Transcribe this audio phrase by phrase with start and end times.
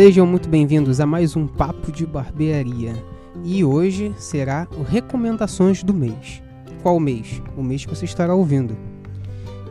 [0.00, 2.94] Sejam muito bem-vindos a mais um Papo de Barbearia.
[3.44, 6.40] E hoje será o Recomendações do Mês.
[6.84, 7.42] Qual mês?
[7.56, 8.78] O mês que você estará ouvindo.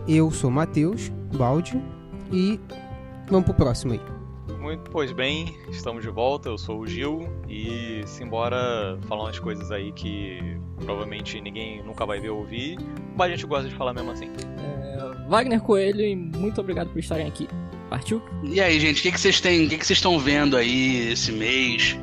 [0.05, 1.81] Eu sou Matheus Baldi
[2.29, 2.59] e
[3.29, 4.01] vamos pro próximo aí.
[4.59, 9.71] Muito, pois bem, estamos de volta, eu sou o Gil e simbora falar umas coisas
[9.71, 12.77] aí que provavelmente ninguém nunca vai ver ou ouvir,
[13.15, 14.25] mas a gente gosta de falar mesmo assim.
[14.25, 17.47] É, Wagner Coelho e muito obrigado por estarem aqui.
[17.89, 18.21] Partiu?
[18.43, 19.65] E aí, gente, o que, que vocês têm?
[19.65, 21.97] O que, que vocês estão vendo aí esse mês?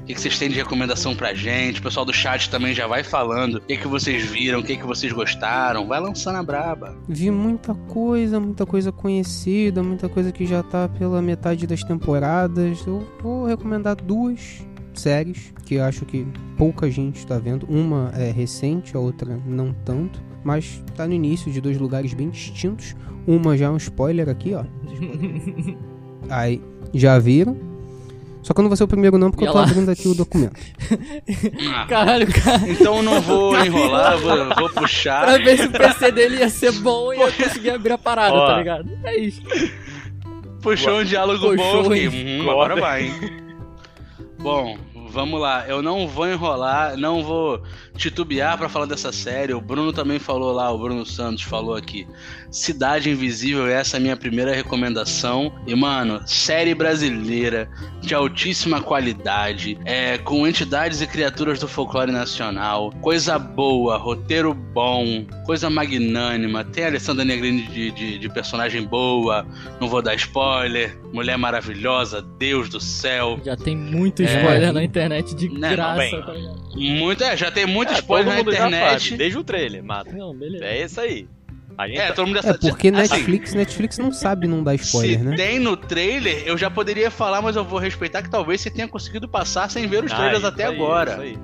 [0.00, 1.80] O que, que vocês têm de recomendação pra gente?
[1.80, 3.56] O pessoal do chat também já vai falando.
[3.56, 4.58] O que, que vocês viram?
[4.60, 5.86] O que, que vocês gostaram?
[5.86, 6.96] Vai lançando a braba.
[7.08, 12.84] Vi muita coisa, muita coisa conhecida, muita coisa que já tá pela metade das temporadas.
[12.86, 14.62] Eu vou recomendar duas
[14.94, 17.66] séries que eu acho que pouca gente está vendo.
[17.68, 20.20] Uma é recente, a outra não tanto.
[20.44, 22.94] Mas tá no início de dois lugares bem distintos.
[23.26, 24.64] Uma já é um spoiler aqui, ó.
[26.30, 26.62] Aí,
[26.94, 27.56] já viram?
[28.42, 29.64] Só que eu não vou ser o primeiro não, porque E eu tô lá.
[29.64, 30.58] abrindo aqui o documento.
[31.74, 32.62] Ah, Caralho, cara.
[32.70, 35.26] então eu não vou enrolar, vou, vou puxar.
[35.26, 38.34] Pra ver se o PC dele ia ser bom e ia conseguir abrir a parada,
[38.34, 38.46] Ó.
[38.46, 38.88] tá ligado?
[39.04, 39.42] É isso.
[40.62, 42.40] Puxou um diálogo Puxou, bom, eu hein?
[42.42, 43.12] hum, agora vai, hein?
[44.38, 44.78] Bom,
[45.10, 45.66] vamos lá.
[45.68, 47.62] Eu não vou enrolar, não vou
[47.96, 49.52] titubear pra falar dessa série.
[49.52, 52.06] O Bruno também falou lá, o Bruno Santos falou aqui.
[52.50, 55.52] Cidade Invisível, essa é a minha primeira recomendação.
[55.66, 57.68] E, mano, série brasileira
[58.00, 62.90] de altíssima qualidade, é, com entidades e criaturas do folclore nacional.
[63.00, 66.64] Coisa boa, roteiro bom, coisa magnânima.
[66.64, 69.46] Tem a Alessandra Negrini de, de, de personagem boa,
[69.80, 70.98] não vou dar spoiler.
[71.12, 73.38] Mulher maravilhosa, Deus do céu.
[73.44, 74.26] Já tem muito É.
[74.26, 76.22] spoiler na internet de Né, graça, bem.
[76.22, 76.60] tá ligado?
[76.76, 79.02] Muito, é, já tem muito É, spoiler todo na internet.
[79.04, 80.12] sabe, desde o trailer, mata.
[80.12, 80.64] Não, beleza.
[80.64, 81.26] É isso aí.
[81.78, 84.62] A gente É, tá- todo mundo já É porque Assim, Netflix, Netflix não sabe não
[84.62, 85.36] dar spoiler, se né?
[85.36, 88.86] tem no trailer, eu já poderia falar, mas eu vou respeitar que talvez você tenha
[88.86, 91.12] conseguido passar sem ver os Ah, trailers isso até aí, agora.
[91.12, 91.38] isso aí.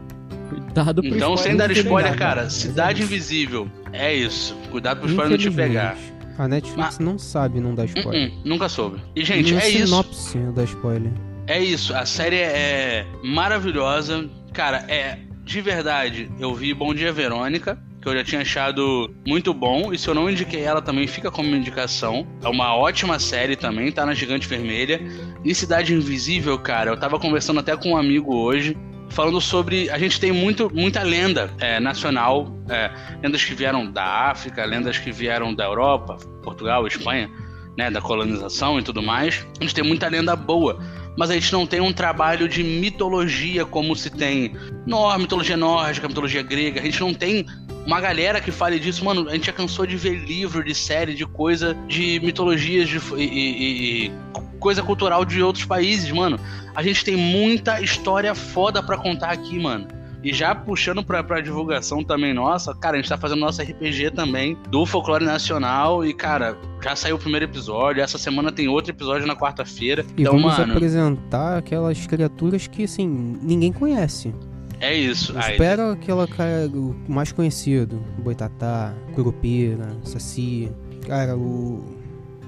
[0.51, 2.17] Cuidado pro Então, sem dar não spoiler, nada.
[2.19, 3.67] cara, Cidade Invisível.
[3.93, 4.55] É isso.
[4.71, 5.97] Cuidado pro spoiler não te pegar.
[6.39, 8.29] A Netflix não sabe não dar spoiler.
[8.31, 9.01] Uh-uh, nunca soube.
[9.15, 9.87] E, gente, Nem é a isso.
[9.87, 11.13] sinopse dá spoiler.
[11.47, 11.95] É isso.
[11.95, 14.29] A série é maravilhosa.
[14.53, 15.19] Cara, é.
[15.45, 19.93] De verdade, eu vi Bom Dia Verônica, que eu já tinha achado muito bom.
[19.93, 22.27] E se eu não indiquei ela também, fica como indicação.
[22.43, 25.01] É uma ótima série também, tá na Gigante Vermelha.
[25.45, 28.77] E Cidade Invisível, cara, eu tava conversando até com um amigo hoje.
[29.09, 29.89] Falando sobre.
[29.91, 32.91] A gente tem muito, muita lenda é, nacional, é,
[33.23, 37.31] lendas que vieram da África, lendas que vieram da Europa, Portugal, Espanha,
[37.79, 39.47] né, da colonização e tudo mais.
[39.61, 40.83] A gente tem muita lenda boa
[41.17, 44.53] mas a gente não tem um trabalho de mitologia como se tem
[44.87, 46.81] no, mitologia nórdica, mitologia grega.
[46.81, 47.47] A gente não tem
[47.87, 49.05] uma galera que fale disso.
[49.05, 52.99] Mano, a gente já cansou de ver livro, de série, de coisa, de mitologias de,
[53.17, 54.13] e, e- e
[54.59, 56.39] coisa cultural de outros países, mano.
[56.75, 59.89] A gente tem muita história foda pra contar aqui, mano.
[60.27, 64.11] E já puxando pra, pra divulgação também nossa, cara, a gente tá fazendo nosso RPG
[64.11, 66.05] também do Folclore Nacional.
[66.05, 68.03] E, cara, já saiu o primeiro episódio.
[68.03, 70.05] Essa semana tem outro episódio na quarta-feira.
[70.17, 73.07] E Então, vamos mano, apresentar aquelas criaturas que, assim,
[73.41, 74.35] ninguém conhece.
[74.81, 75.33] é isso.
[75.39, 76.69] Aí, Espera aquela cara,
[77.07, 78.03] mais conhecido.
[78.19, 80.73] Boitatá, Curupira, Saci,
[81.07, 81.85] cara, o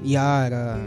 [0.04, 0.80] Yara,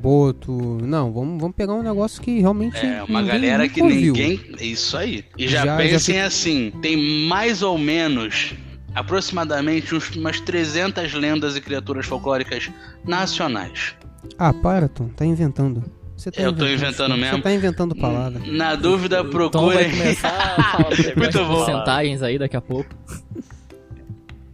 [0.00, 0.52] Boto.
[0.82, 4.12] Não, vamos, vamos pegar um negócio que realmente É, uma ninguém galera que ouviu.
[4.14, 4.40] ninguém.
[4.58, 5.24] É isso aí.
[5.36, 8.54] E já, Já- já pensem fica- assim: tem mais ou menos,
[8.94, 12.70] aproximadamente, uns- umas 300 lendas e criaturas folclóricas
[13.04, 13.94] nacionais.
[14.38, 15.82] Ah, para, Tom, tá inventando.
[16.16, 17.40] Você tá Eu tô inventando Você mesmo.
[17.42, 18.40] tá inventando palavra.
[18.46, 19.90] Na dúvida, O Tom vai procurem.
[19.90, 21.54] começar a falar sobre Muito bom.
[21.64, 22.88] porcentagens aí daqui a pouco.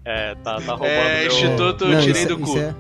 [0.05, 1.33] É, tá, tá roubando É, meu...
[1.33, 2.59] Instituto Não, Tirei isso, do isso Cu.
[2.59, 2.75] é,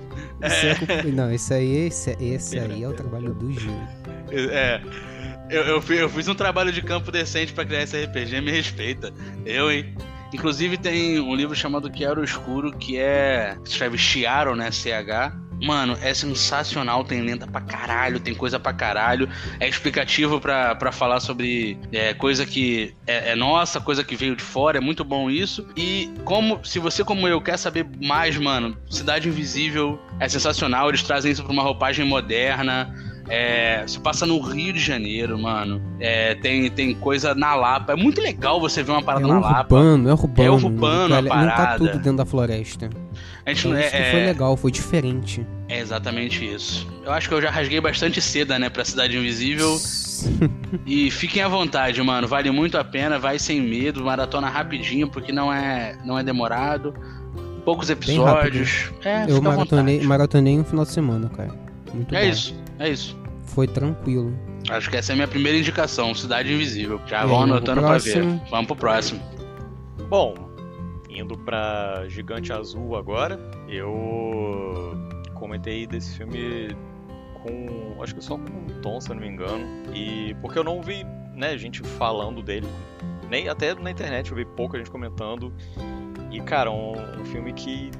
[0.46, 3.72] isso é culpa- não, isso aí, esse, esse aí é o trabalho do Gil.
[4.32, 4.80] É.
[5.50, 9.12] Eu, eu, eu fiz um trabalho de campo decente pra criar esse RPG, me respeita.
[9.44, 9.94] Eu, hein?
[10.34, 13.56] Inclusive tem um livro chamado Chiaro Escuro, que é.
[13.64, 14.68] Escreve Chiaro, né?
[14.72, 15.32] CH.
[15.62, 19.28] Mano, é sensacional, tem lenda pra caralho, tem coisa pra caralho.
[19.60, 24.34] É explicativo pra, pra falar sobre é, coisa que é, é nossa, coisa que veio
[24.34, 25.64] de fora, é muito bom isso.
[25.76, 31.04] E como, se você como eu quer saber mais, mano, Cidade Invisível é sensacional, eles
[31.04, 32.92] trazem isso pra uma roupagem moderna.
[33.28, 35.80] É, se passa no Rio de Janeiro, mano.
[35.98, 37.92] É, tem, tem coisa na Lapa.
[37.92, 39.60] É muito legal você ver uma É parada na Lapa.
[39.76, 40.42] urbano, é urbano.
[40.46, 41.78] É urbano a Não tá- Não tá parada.
[41.78, 42.90] tudo dentro da floresta.
[43.46, 45.46] A gente Então é, isso que foi é, legal, foi diferente.
[45.68, 46.86] é exatamente isso.
[47.04, 49.76] Eu acho que eu já rasguei bastante seda, né, pra Cidade Invisível.
[50.86, 52.26] E fiquem à vontade, mano.
[52.26, 56.94] Vale muito a pena, vai sem medo, maratona rapidinho, porque não é, não é demorado.
[57.64, 58.90] Poucos episódios.
[59.04, 61.50] É, Eu maratonei, maratonei um final de semana, cara.
[61.92, 62.30] Muito É bom.
[62.30, 63.16] isso, é isso.
[63.44, 64.32] Foi tranquilo.
[64.68, 67.00] Acho que essa é a minha primeira indicação, Cidade Invisível.
[67.06, 68.24] Já vão anotando pra ver.
[68.50, 69.20] Vamos pro próximo.
[70.08, 70.34] Bom,
[71.08, 73.38] indo pra Gigante Azul agora,
[73.68, 74.96] eu
[75.34, 76.74] comentei desse filme
[77.42, 78.02] com.
[78.02, 79.64] acho que só com o Tom, se eu não me engano.
[79.94, 81.04] E porque eu não vi,
[81.34, 82.66] né, gente falando dele.
[83.28, 85.52] Nem até na internet eu vi pouca gente comentando.
[86.30, 87.90] E cara, um, um filme que.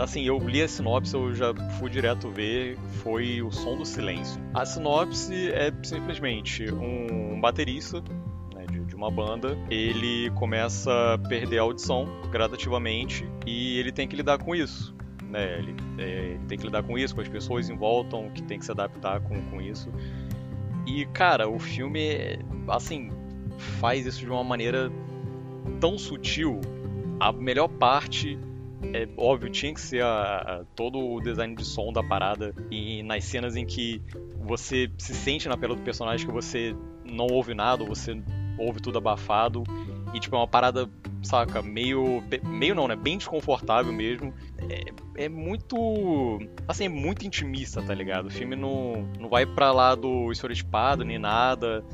[0.00, 4.40] Assim, eu li a sinopse, eu já fui direto ver, foi O Som do Silêncio.
[4.54, 8.02] A sinopse é simplesmente um baterista
[8.54, 14.16] né, de, uma banda, ele começa a perder a audição gradativamente e ele tem que
[14.16, 14.94] lidar com isso.
[15.28, 15.58] Né?
[15.58, 18.58] Ele, é, ele tem que lidar com isso, com as pessoas em volta que tem
[18.58, 19.92] que se adaptar com, com isso.
[20.86, 22.38] E, cara, o filme,
[22.68, 23.10] assim,
[23.58, 24.90] faz isso de uma maneira
[25.78, 26.60] tão sutil.
[27.18, 28.38] A melhor parte,
[28.92, 32.54] é óbvio, tinha que ser a, a- todo o design de som da parada.
[32.70, 34.02] E nas cenas em que
[34.38, 36.74] você se sente na pele do personagem que você
[37.04, 38.20] não ouve nada, ou você
[38.58, 39.62] ouve tudo abafado.
[40.12, 40.88] E, tipo, é uma parada,
[41.22, 42.22] saca, meio.
[42.44, 42.96] Meio não, né?
[42.96, 44.34] Bem desconfortável mesmo.
[45.16, 45.76] É, é muito.
[46.66, 48.26] Assim, é muito intimista, tá ligado?
[48.26, 51.84] O filme não, não vai pra lá do estereotipado nem nada.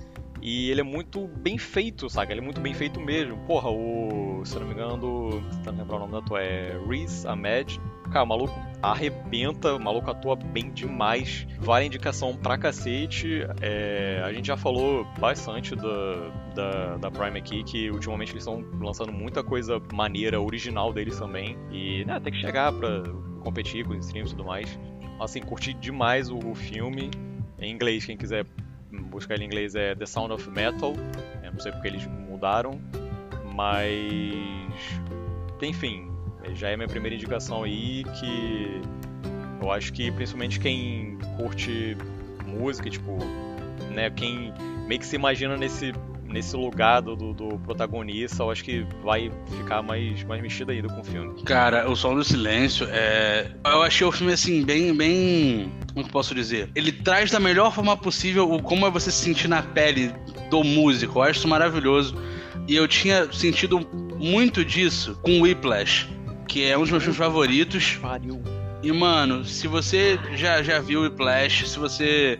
[0.42, 2.32] E ele é muito bem feito, saca?
[2.32, 3.36] Ele é muito bem feito mesmo.
[3.46, 4.42] Porra, o.
[4.44, 7.80] Se eu não me engano, do- tentando lembrar o nome da tua, é Riz Ahmed.
[8.12, 11.46] Cara, o maluco arrebenta, o maluco atua bem demais.
[11.58, 13.40] Vale indicação pra cacete.
[13.60, 18.64] É, a gente já falou bastante da, da, da Prime aqui, que ultimamente eles estão
[18.80, 21.56] lançando muita coisa maneira, original deles também.
[21.72, 23.02] E né, tem que chegar pra
[23.40, 24.78] competir com os streams e tudo mais.
[25.20, 27.10] Assim, curti demais o, o filme.
[27.58, 28.46] Em inglês, quem quiser
[28.96, 30.94] buscar ele em inglês é The Sound of Metal.
[31.42, 32.80] Eu não sei porque eles mudaram.
[33.54, 34.32] Mas.
[35.62, 36.10] Enfim,
[36.54, 38.80] já é minha primeira indicação aí que
[39.62, 41.96] eu acho que principalmente quem curte
[42.46, 43.18] música, tipo,
[43.90, 44.52] né, quem
[44.86, 45.92] meio que se imagina nesse,
[46.28, 50.88] nesse lugar do, do, do protagonista, eu acho que vai ficar mais, mais mexido ainda
[50.88, 51.42] com o filme.
[51.44, 53.50] Cara, o Som do Silêncio é.
[53.64, 54.94] Eu achei o filme assim, bem.
[54.94, 55.72] bem.
[55.92, 56.70] Como que eu posso dizer?
[56.74, 60.12] Ele traz da melhor forma possível o como é você se sentir na pele
[60.50, 61.18] do músico.
[61.18, 62.16] Eu acho isso maravilhoso.
[62.68, 63.86] E eu tinha sentido
[64.18, 66.08] muito disso com Whiplash,
[66.48, 67.98] que é um dos meus filmes favoritos.
[68.00, 68.42] Pariu.
[68.82, 72.38] E, mano, se você já, já viu Whiplash, se você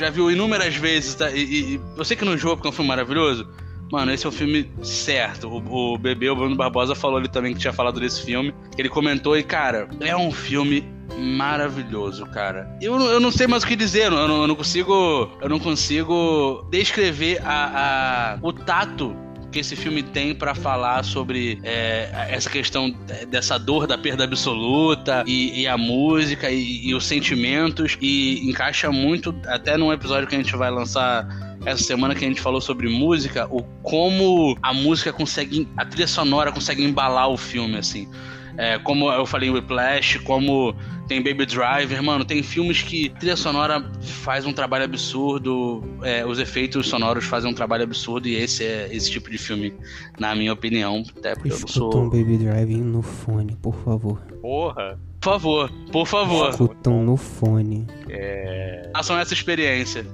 [0.00, 1.30] já viu inúmeras vezes, tá?
[1.30, 1.40] E,
[1.74, 3.46] e, eu sei que não enjoa porque é um filme maravilhoso,
[3.92, 5.48] mano, esse é o filme certo.
[5.48, 8.54] O, o bebê, o Bruno Barbosa, falou ali também que tinha falado desse filme.
[8.78, 10.84] Ele comentou e, cara, é um filme
[11.18, 12.68] maravilhoso, cara.
[12.80, 15.28] Eu, eu não sei mais o que dizer, eu não, eu não consigo.
[15.40, 19.14] Eu não consigo descrever a, a- o tato
[19.50, 22.90] que esse filme tem pra falar sobre é, essa questão
[23.28, 28.90] dessa dor da perda absoluta e, e a música e, e os sentimentos e encaixa
[28.90, 31.26] muito até num episódio que a gente vai lançar
[31.64, 36.06] essa semana que a gente falou sobre música, o como a música consegue, a trilha
[36.06, 38.08] sonora consegue embalar o filme assim.
[38.56, 40.74] É, como eu falei em Whiplash, como
[41.08, 46.38] tem Baby Driver, mano, tem filmes que trilha sonora faz um trabalho absurdo, é, os
[46.38, 49.74] efeitos sonoros fazem um trabalho absurdo e esse é esse tipo de filme,
[50.18, 52.10] na minha opinião, até porque eu não Escutam sou.
[52.10, 54.20] Baby Driving no fone, por favor.
[54.40, 54.98] Porra.
[55.20, 57.86] Por favor, por favor, Escutam no fone.
[58.08, 58.90] É.
[58.94, 60.06] façam essa experiência.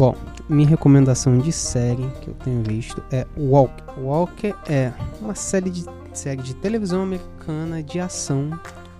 [0.00, 0.16] Bom,
[0.48, 3.84] minha recomendação de série que eu tenho visto é Walker.
[3.98, 4.90] Walker é
[5.20, 8.48] uma série de, série de televisão americana de ação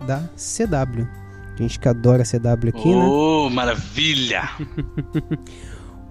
[0.07, 1.09] da CW.
[1.57, 3.02] Gente que adora CW aqui, né?
[3.02, 4.42] Oh, maravilha!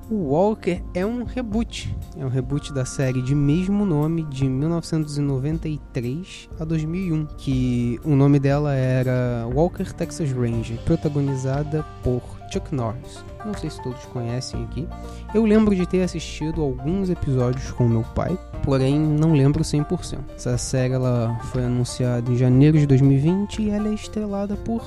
[0.10, 1.96] O Walker é um reboot.
[2.18, 8.40] É um reboot da série de mesmo nome de 1993 a 2001, que o nome
[8.40, 13.24] dela era Walker Texas Ranger, protagonizada por Chuck Norris.
[13.46, 14.88] Não sei se todos conhecem aqui.
[15.34, 20.20] Eu lembro de ter assistido alguns episódios com meu pai, porém não lembro 100%.
[20.36, 24.82] Essa série ela foi anunciada em janeiro de 2020 e ela é estrelada por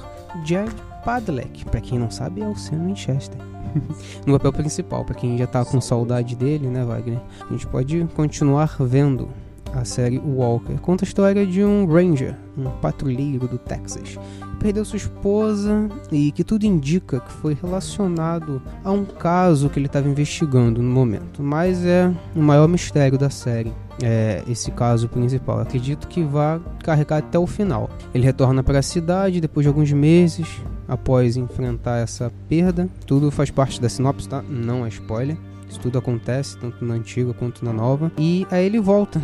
[0.45, 1.65] Jared Padalecki.
[1.65, 3.41] Para quem não sabe, é o Sam Winchester
[4.27, 7.21] no papel principal, pra quem já tá com saudade dele, né, Wagner?
[7.49, 9.29] A gente pode continuar vendo
[9.75, 10.75] a série Walker.
[10.81, 16.31] Conta a história de um ranger, um patrulheiro do Texas, que perdeu sua esposa e
[16.33, 21.43] que tudo indica que foi relacionado a um caso que ele estava investigando no momento.
[21.43, 23.73] Mas é o maior mistério da série.
[24.03, 25.61] É esse caso principal.
[25.61, 27.91] Acredito que vai carregar até o final.
[28.15, 30.49] Ele retorna para a cidade depois de alguns meses,
[30.89, 32.89] após enfrentar essa perda.
[33.07, 34.43] Tudo faz parte da sinopse, tá?
[34.43, 35.37] Não é spoiler.
[35.69, 38.13] Isso tudo acontece, tanto na antiga quanto na nova.
[38.19, 39.23] E aí ele volta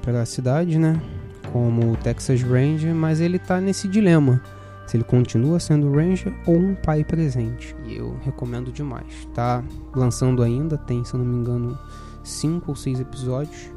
[0.00, 1.00] para a cidade, né?
[1.52, 4.40] Como o Texas Ranger, mas ele tá nesse dilema.
[4.86, 7.76] Se ele continua sendo Ranger ou um pai presente.
[7.86, 9.28] E eu recomendo demais.
[9.34, 9.62] Tá
[9.94, 11.78] lançando ainda, tem, se eu não me engano,
[12.24, 13.70] cinco ou seis episódios.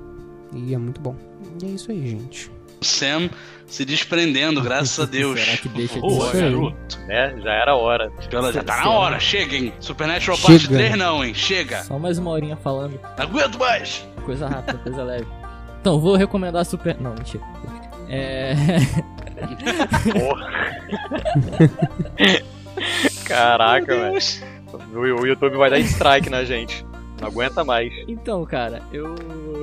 [0.54, 1.16] E é muito bom.
[1.62, 2.52] E é isso aí, gente.
[2.82, 3.30] Sam
[3.68, 5.40] se desprendendo, graças a Deus.
[5.40, 6.42] Será que deixa de ser?
[6.52, 7.00] garoto.
[7.08, 7.40] Né?
[7.42, 8.12] Já era hora.
[8.32, 9.74] Ela já tá na hora, chega, hein?
[9.80, 10.50] Supernatural Chega.
[10.50, 11.34] Parte 3 não, hein?
[11.34, 11.84] Chega.
[11.84, 13.00] Só mais uma horinha falando.
[13.18, 14.08] Não aguento mais.
[14.26, 15.43] Coisa rápida, coisa leve.
[15.84, 16.96] Então, vou recomendar Super.
[16.98, 17.44] Não, mentira.
[18.08, 18.56] É.
[20.14, 20.50] Porra.
[23.26, 24.18] Caraca, velho.
[24.94, 26.86] O, o YouTube vai dar strike na gente.
[27.20, 27.94] Não aguenta mais.
[28.08, 29.14] Então, cara, eu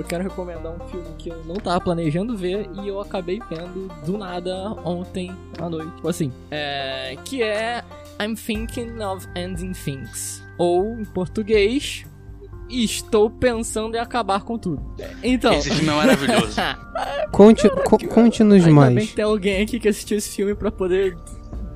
[0.07, 4.19] quero recomendar um filme que eu não tava planejando ver e eu acabei vendo do
[4.19, 5.91] nada ontem à noite.
[5.97, 7.83] Tipo assim, é, que é
[8.21, 10.47] I'm Thinking of Ending Things.
[10.59, 12.05] Ou, em português,
[12.71, 14.83] Estou pensando em acabar com tudo.
[15.23, 15.53] Então.
[15.55, 16.57] Esse filme é maravilhoso.
[17.33, 19.09] Conte, co- Conte-nos Ainda bem mais.
[19.11, 21.17] que tem alguém aqui que assistiu esse filme pra poder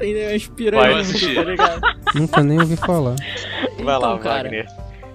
[0.00, 1.34] entender as Vai piranhas, assistir.
[1.34, 1.80] tá ligado?
[2.14, 3.16] Nunca nem ouvi falar.
[3.82, 4.66] Vai lá, Então, cara, Wagner.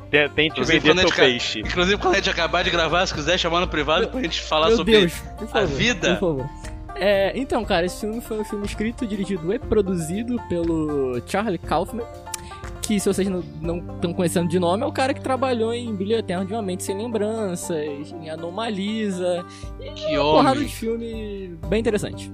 [0.10, 1.60] Te- Tente Inclusive, vender a seu peixe.
[1.60, 4.68] Inclusive, quando a gente acabar de gravar, se quiser chamar no privado pra gente falar
[4.70, 6.16] Meu sobre Deus, por favor, vida.
[6.16, 6.50] Por favor.
[6.96, 12.04] É, então, cara, esse filme foi um filme escrito, dirigido e produzido pelo Charlie Kaufman.
[12.90, 13.30] Que, se vocês
[13.62, 16.62] não estão conhecendo de nome, é o cara que trabalhou em Brilho Eterno de uma
[16.64, 17.78] Mente Sem Lembranças,
[18.20, 19.46] em Anomalisa,
[19.94, 22.32] que uma porrada de filme bem interessante.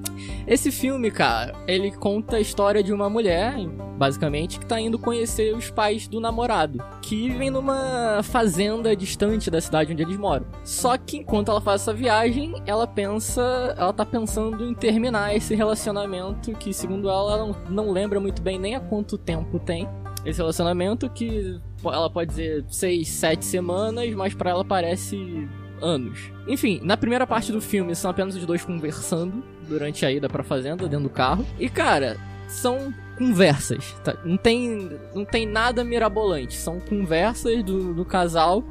[0.47, 3.53] Esse filme, cara, ele conta a história de uma mulher,
[3.97, 9.59] basicamente, que tá indo conhecer os pais do namorado, que vivem numa fazenda distante da
[9.59, 10.45] cidade onde eles moram.
[10.63, 15.53] Só que enquanto ela faz essa viagem, ela pensa, ela tá pensando em terminar esse
[15.53, 19.85] relacionamento que, segundo ela, ela não, não lembra muito bem nem há quanto tempo tem.
[20.25, 25.47] Esse relacionamento que ela pode dizer seis, sete semanas, mas pra ela parece
[25.81, 26.31] anos.
[26.47, 30.43] Enfim, na primeira parte do filme são apenas os dois conversando durante a ida pra
[30.43, 31.45] fazenda, dentro do carro.
[31.59, 32.17] E cara,
[32.47, 34.15] são conversas, tá?
[34.25, 36.55] Não tem, não tem nada mirabolante.
[36.55, 38.63] São conversas do, do casal.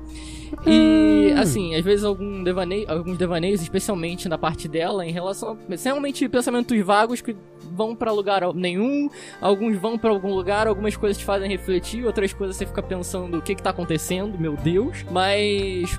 [0.66, 1.40] E, Hum.
[1.40, 6.28] assim, às vezes algum devaneio, alguns devaneios, especialmente na parte dela, em relação a realmente
[6.28, 7.34] pensamentos vagos que
[7.72, 9.08] vão pra lugar nenhum,
[9.40, 13.38] alguns vão pra algum lugar, algumas coisas te fazem refletir, outras coisas você fica pensando
[13.38, 15.04] o que que tá acontecendo, meu Deus.
[15.10, 15.98] Mas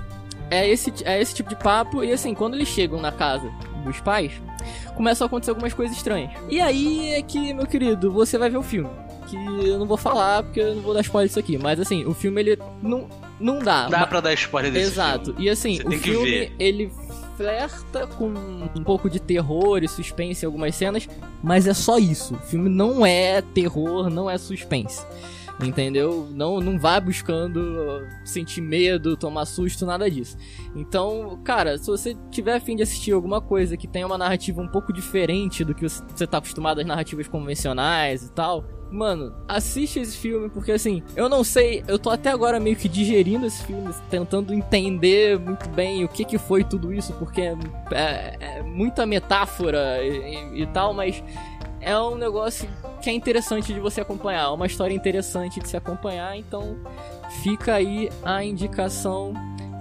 [0.50, 2.02] é esse, é esse tipo de papo.
[2.04, 3.50] E assim, quando eles chegam na casa
[3.84, 4.32] dos pais,
[4.94, 6.30] começam a acontecer algumas coisas estranhas.
[6.48, 8.90] E aí é que, meu querido, você vai ver o filme.
[9.28, 11.58] Que eu não vou falar porque eu não vou dar spoiler disso aqui.
[11.58, 13.08] Mas assim, o filme ele não,
[13.40, 13.88] não dá.
[13.88, 15.26] Dá pra dar spoiler desse Exato.
[15.32, 15.44] filme.
[15.44, 16.92] E assim, Você o filme ele
[17.36, 21.08] flerta com um pouco de terror e suspense em algumas cenas,
[21.42, 22.34] mas é só isso.
[22.34, 25.04] O filme não é terror, não é suspense.
[25.62, 26.28] Entendeu?
[26.32, 30.36] Não, não vai buscando sentir medo, tomar susto, nada disso.
[30.74, 34.60] Então, cara, se você tiver a fim de assistir alguma coisa que tenha uma narrativa
[34.60, 39.98] um pouco diferente do que você tá acostumado às narrativas convencionais e tal, Mano, assiste
[39.98, 43.64] esse filme porque assim, eu não sei, eu tô até agora meio que digerindo esse
[43.64, 47.56] filme, tentando entender muito bem o que que foi tudo isso, porque é,
[47.92, 51.22] é- é muita metáfora e, e- e tal, mas
[51.80, 52.68] é um negócio
[53.02, 56.76] que é interessante de você acompanhar, é uma história interessante de se acompanhar, então
[57.42, 59.34] fica aí a indicação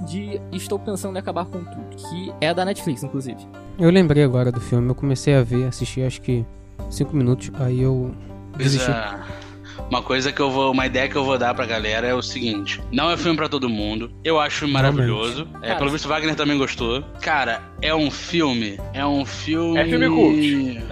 [0.08, 3.40] de Estou Pensando em Acabar com Tudo, que é da Netflix, inclusive.
[3.80, 6.46] Eu lembrei agora do filme, eu comecei a ver, assisti acho que
[6.90, 8.14] 5 minutos, aí eu
[8.60, 9.46] É.
[9.90, 10.72] Uma coisa que eu vou.
[10.72, 13.48] Uma ideia que eu vou dar pra galera é o seguinte: não é filme pra
[13.48, 14.12] todo mundo.
[14.24, 15.48] Eu acho filme maravilhoso.
[15.62, 17.04] É, Cara, pelo visto, Wagner também gostou.
[17.22, 18.80] Cara, é um filme.
[18.94, 19.80] É um filme.
[19.80, 20.84] É filme cult.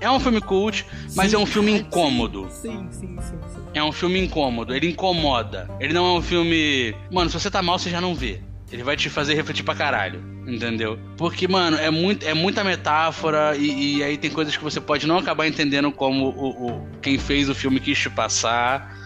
[0.00, 0.84] É um filme cult,
[1.14, 1.36] mas Sim.
[1.36, 2.46] é um filme incômodo.
[2.50, 3.60] Sim, sim, sim, sim.
[3.72, 5.68] É um filme incômodo, ele incomoda.
[5.80, 6.94] Ele não é um filme.
[7.10, 8.40] Mano, se você tá mal, você já não vê.
[8.72, 10.98] Ele vai te fazer refletir pra caralho, entendeu?
[11.16, 15.06] Porque, mano, é, muito, é muita metáfora e, e aí tem coisas que você pode
[15.06, 19.03] não acabar entendendo como o, o- quem fez o filme quis te passar.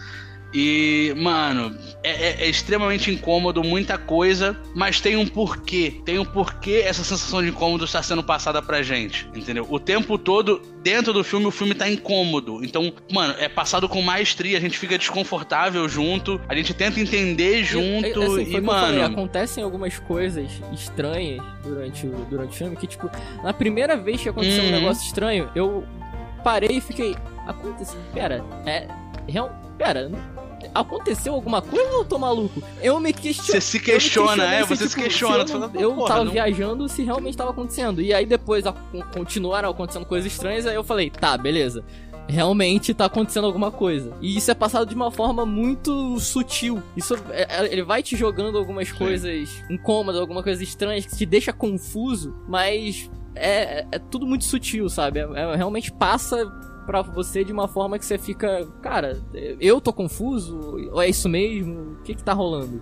[0.53, 6.01] E, mano, é, é- é extremamente incômodo, muita coisa, mas tem um porquê.
[6.03, 9.67] Tem um porquê essa sensação de incômodo está sendo passada pra gente, entendeu?
[9.69, 12.63] O tempo todo, dentro do filme, o filme tá incômodo.
[12.63, 17.63] Então, mano, é passado com maestria, a gente fica desconfortável junto, a gente tenta entender
[17.63, 19.13] junto E, assim, e, o que eu falei, mano.
[19.13, 23.07] acontecem algumas coisas estranhas durante o, durante o filme que, tipo,
[23.43, 24.71] na primeira vez que aconteceu um Uhum.
[24.71, 25.83] negócio estranho, eu
[26.43, 27.15] parei e fiquei.
[27.45, 27.99] Aconteceu.
[28.13, 28.87] Pera, é.
[29.27, 29.68] Real.
[29.79, 30.11] Pera,
[30.75, 32.61] aconteceu alguma coisa ou eu tô maluco?
[32.81, 33.53] Eu me questionei.
[33.53, 35.37] Você se questiona, é, você se questiona.
[35.37, 38.01] Eu, tu não- eu porra, tava não- viajando se realmente tava acontecendo.
[38.01, 38.73] E aí depois a-
[39.13, 41.83] continuaram acontecendo coisas estranhas, aí eu falei, tá, beleza.
[42.31, 44.13] realmente tá acontecendo alguma coisa.
[44.21, 46.79] E isso é passado de uma forma muito sutil.
[46.95, 51.25] Isso é- é- ele vai te jogando algumas coisas incômodas, alguma coisa estranha que te
[51.25, 55.17] deixa confuso, mas é, é tudo muito sutil, sabe?
[55.21, 56.45] É- é- realmente passa
[56.89, 59.21] pra você de uma forma que você fica, cara,
[59.61, 60.89] eu tô confuso?
[60.91, 61.99] Ou é isso mesmo?
[61.99, 62.81] O que que tá rolando?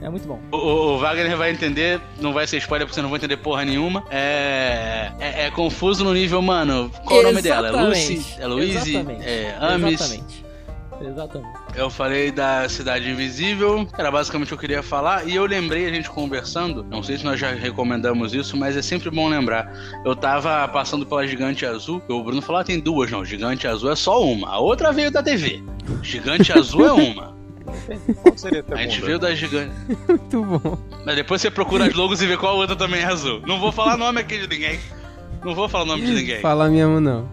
[0.00, 0.40] É muito bom.
[0.50, 3.62] O, o Wagner vai entender, não vai ser spoiler porque você não vai entender porra
[3.62, 4.02] nenhuma.
[4.10, 6.90] É, é, é confuso no nível, mano.
[7.04, 7.68] Qual é o nome dela?
[7.68, 8.40] É Exatamente.
[8.46, 8.96] Lucy?
[8.96, 8.98] É?
[8.98, 9.28] Exatamente.
[9.28, 10.00] É Amis?
[10.00, 10.43] Exatamente.
[11.00, 11.58] Exatamente.
[11.74, 15.86] Eu falei da Cidade Invisível, era basicamente o que eu queria falar, e eu lembrei
[15.86, 19.72] a gente conversando, não sei se nós já recomendamos isso, mas é sempre bom lembrar.
[20.04, 23.66] Eu tava passando pela Gigante Azul, e o Bruno falou: ah, tem duas, não, Gigante
[23.66, 25.62] Azul é só uma, a outra veio da TV.
[26.02, 27.34] Gigante Azul é uma.
[28.22, 29.74] Qual seria a A gente veio da Gigante.
[30.08, 30.78] Muito bom.
[31.04, 33.40] Mas depois você procura as logos e vê qual outra também é azul.
[33.46, 34.78] Não vou falar nome aqui de ninguém.
[35.44, 36.40] Não vou falar nome de ninguém.
[36.40, 37.28] Falar mesmo não.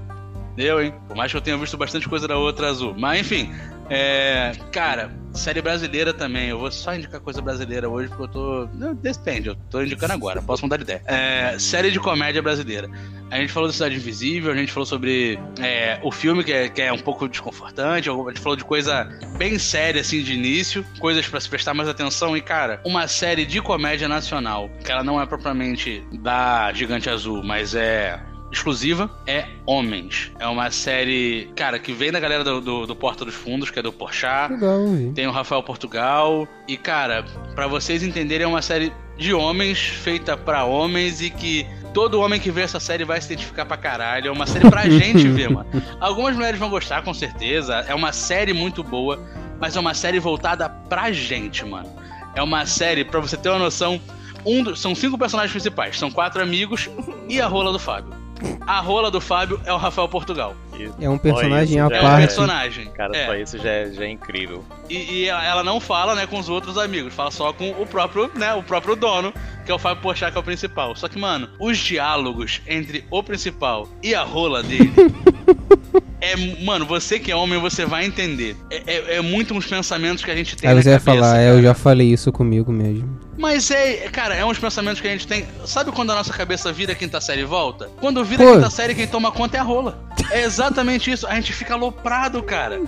[0.61, 0.93] Eu, hein?
[1.07, 2.93] Por mais que eu tenha visto bastante coisa da outra azul.
[2.97, 3.51] Mas enfim,
[3.89, 4.53] é.
[4.71, 6.49] Cara, série brasileira também.
[6.49, 8.67] Eu vou só indicar coisa brasileira hoje porque eu tô.
[8.73, 11.03] Não, depende, eu tô indicando agora, posso mudar de ideia.
[11.05, 12.89] É, série de comédia brasileira.
[13.29, 16.69] A gente falou de Cidade Invisível, a gente falou sobre é, o filme que é,
[16.69, 20.85] que é um pouco desconfortante, a gente falou de coisa bem séria assim de início,
[20.99, 22.35] coisas pra se prestar mais atenção.
[22.35, 27.41] E cara, uma série de comédia nacional, que ela não é propriamente da Gigante Azul,
[27.43, 28.19] mas é
[28.51, 30.31] exclusiva é Homens.
[30.39, 33.79] É uma série, cara, que vem da galera do, do, do Porta dos Fundos, que
[33.79, 34.51] é do Porchat.
[34.51, 35.11] Legal, vi.
[35.13, 36.47] Tem o Rafael Portugal.
[36.67, 37.23] E, cara,
[37.55, 42.39] pra vocês entenderem, é uma série de homens, feita pra homens e que todo homem
[42.39, 44.27] que vê essa série vai se identificar pra caralho.
[44.27, 45.69] É uma série pra gente ver, mano.
[45.99, 47.75] Algumas mulheres vão gostar, com certeza.
[47.87, 49.19] É uma série muito boa,
[49.59, 51.89] mas é uma série voltada pra gente, mano.
[52.35, 53.99] É uma série, pra você ter uma noção,
[54.45, 55.99] um do- são cinco personagens principais.
[55.99, 56.89] São quatro amigos
[57.29, 58.19] e a rola do Fábio.
[58.65, 60.55] A rola do Fábio é o Rafael Portugal.
[60.99, 62.21] É um personagem isso à já É um parte.
[62.27, 62.91] personagem.
[62.91, 63.25] Cara, É.
[63.27, 64.63] só isso já é, já é incrível.
[64.89, 67.85] E, e ela, ela não fala, né, com os outros amigos, fala só com o
[67.85, 69.33] próprio, né, o próprio dono,
[69.65, 70.95] que é o Fábio Porchat, que é o principal.
[70.95, 74.91] Só que, mano, os diálogos entre o principal e a rola dele
[76.21, 78.55] é, mano, você que é homem, você vai entender.
[78.69, 81.15] É, é, é muito uns pensamentos que a gente tem Aí na você vai cabeça,
[81.23, 81.57] falar, é, cara.
[81.57, 83.19] eu já falei isso comigo mesmo.
[83.37, 85.47] Mas é, cara, é uns pensamentos que a gente tem.
[85.65, 87.89] Sabe quando a nossa cabeça vira quinta série e volta?
[87.99, 88.53] Quando vira Pô.
[88.53, 89.99] quinta série, quem toma conta é a rola.
[90.29, 91.25] É exatamente isso.
[91.25, 92.79] A gente fica aloprado, cara.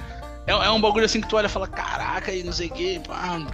[0.46, 2.72] É, é um bagulho assim que tu olha e fala, caraca, e não sei o
[2.72, 3.02] que.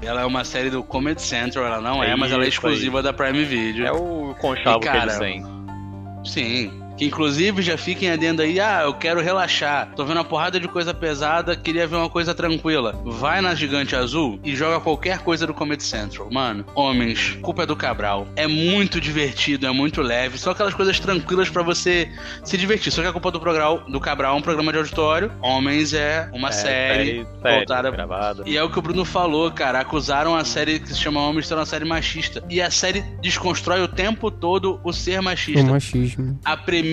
[0.02, 3.02] Ela é uma série do Comedy Central, ela não é, É mas ela é exclusiva
[3.02, 3.86] da Prime Video.
[3.86, 5.46] É o conchavo E, que cara, eles têm.
[6.26, 6.72] Sim.
[7.00, 9.90] Que inclusive já fiquem adendo aí, ah, eu quero relaxar.
[9.96, 12.94] Tô vendo uma porrada de coisa pesada, queria ver uma coisa tranquila.
[13.06, 16.28] Vai na Gigante Azul e joga qualquer coisa do Comedy Central.
[16.30, 18.28] Mano, Homens, culpa é do Cabral.
[18.36, 20.38] É muito divertido, é muito leve.
[20.38, 22.10] São aquelas coisas tranquilas pra você
[22.44, 22.92] se divertir.
[22.92, 25.32] Só que a culpa do, programa, do Cabral é um programa de auditório.
[25.42, 28.44] Homens é uma É, série, série voltada gravada.
[28.46, 29.80] e é o que o Bruno falou, cara.
[29.80, 32.44] Acusaram a série que se chama Homens de ser uma série machista.
[32.50, 35.62] E a série desconstrói o tempo todo o ser machista.
[35.62, 36.38] O machismo.
[36.44, 36.89] A premissa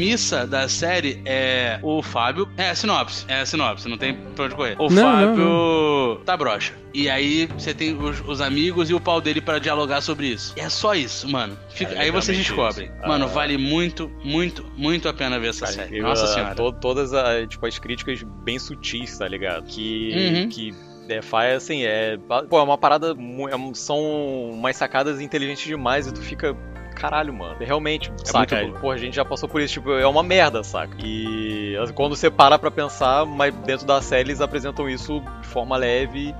[0.47, 2.49] da série é o Fábio.
[2.57, 3.25] É a sinopse.
[3.29, 4.77] É a sinopse, não tem pra onde correr.
[4.79, 6.75] O Não, Fábio tá broxa.
[6.95, 10.55] E aí você tem os, os amigos e o pau dele pra dialogar sobre isso.
[10.57, 11.57] E é só isso, mano.
[11.71, 12.87] Fica- É aí vocês descobrem.
[12.89, 13.07] isso.
[13.09, 13.29] Mano, Ah.
[13.29, 16.01] vale muito, muito, muito a pena ver essa Cara, série.
[16.01, 16.55] Nossa ah, senhora.
[16.55, 19.65] to- todas as, tipo, as críticas bem sutis, tá ligado?
[19.67, 20.13] Que.
[20.15, 20.49] Uhum.
[20.49, 20.75] que
[21.09, 22.19] é, faz assim, é.
[22.49, 23.13] Pô, é uma parada.
[23.13, 26.57] é são umas sacadas inteligentes demais e tu fica.
[26.97, 27.57] Caralho, mano.
[27.61, 28.63] Realmente, saca?
[28.63, 30.97] muito a gente já passou por isso, tipo, é uma merda, saca?
[31.05, 35.77] E quando você para pra pensar, mas dentro da série eles apresentam isso de forma
[35.77, 36.35] leve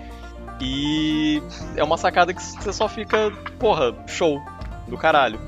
[0.61, 1.43] e
[1.77, 4.43] é uma sacada que você só fica, porra, show
[4.89, 5.39] do caralho.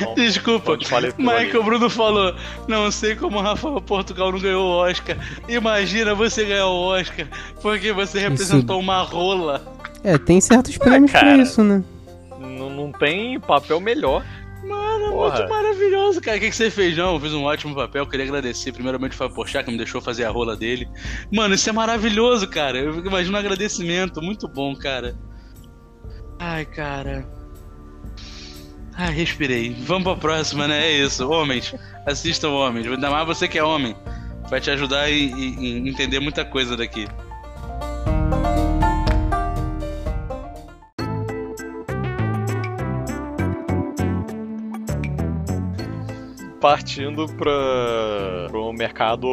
[0.00, 1.62] Bom, Desculpa, isso mas ali.
[1.62, 2.34] Bruno falou,
[2.66, 5.16] não sei como o Rafael Portugal não ganhou o Oscar.
[5.48, 7.26] Imagina você ganhar o Oscar
[7.60, 9.64] porque você representou uma rola.
[10.02, 11.42] É, tem certos prêmios pra cara.
[11.42, 11.82] isso, né?
[12.68, 14.24] Não, não tem papel melhor.
[14.64, 15.38] Mano, Porra.
[15.38, 16.36] muito maravilhoso, cara.
[16.36, 17.14] O que, que você fez, João?
[17.14, 18.06] Eu fiz um ótimo papel.
[18.06, 20.88] Queria agradecer primeiramente o Fábio Porchat, que me deixou fazer a rola dele.
[21.32, 22.78] Mano, isso é maravilhoso, cara.
[22.78, 24.22] Eu imagino um agradecimento.
[24.22, 25.16] Muito bom, cara.
[26.38, 27.26] Ai, cara.
[28.94, 29.74] Ai, respirei.
[29.80, 30.86] Vamos pra próxima, né?
[30.86, 31.28] É isso.
[31.28, 31.74] Homens.
[32.06, 32.86] Assistam Homens.
[32.86, 33.96] Ainda mais você que é homem.
[34.48, 37.08] Vai te ajudar em entender muita coisa daqui.
[46.62, 49.26] Partindo pra no mercado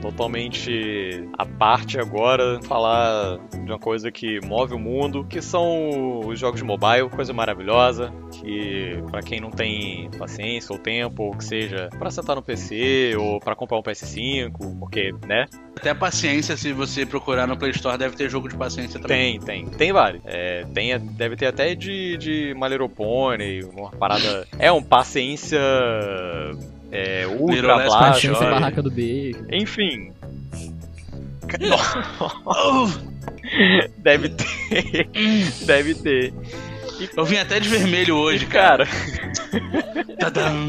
[0.00, 6.40] totalmente à parte agora, falar de uma coisa que move o mundo, que são os
[6.40, 11.44] jogos de mobile, coisa maravilhosa, que para quem não tem paciência ou tempo, ou que
[11.44, 15.46] seja, para sentar no PC ou para comprar um PS5, porque, né?
[15.78, 19.38] Até paciência, se você procurar no Play Store, deve ter jogo de paciência também.
[19.38, 19.76] Tem, tem.
[19.76, 20.22] Tem vários.
[20.24, 24.48] É, tem, deve ter até de, de Little Pony, uma parada.
[24.58, 25.60] É um paciência.
[26.90, 28.34] É, ultra Joy.
[28.34, 29.46] Barraca do Bacon.
[29.52, 30.12] Enfim.
[33.98, 35.08] Deve ter.
[35.64, 36.34] Deve ter.
[37.16, 38.86] Eu vim até de vermelho hoje, cara.
[38.86, 40.66] cara, Tadam.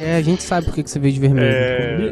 [0.00, 1.46] É, a gente sabe por que que você veio de vermelho.
[1.46, 2.10] é.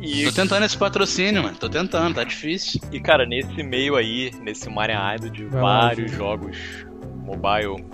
[0.00, 1.56] E, Tô tentando esse patrocínio, mano.
[1.56, 2.80] Tô tentando, tá difícil.
[2.92, 6.56] e, cara, nesse meio aí, nesse mareado de Vai lá, vários jogos
[7.16, 7.84] mobile,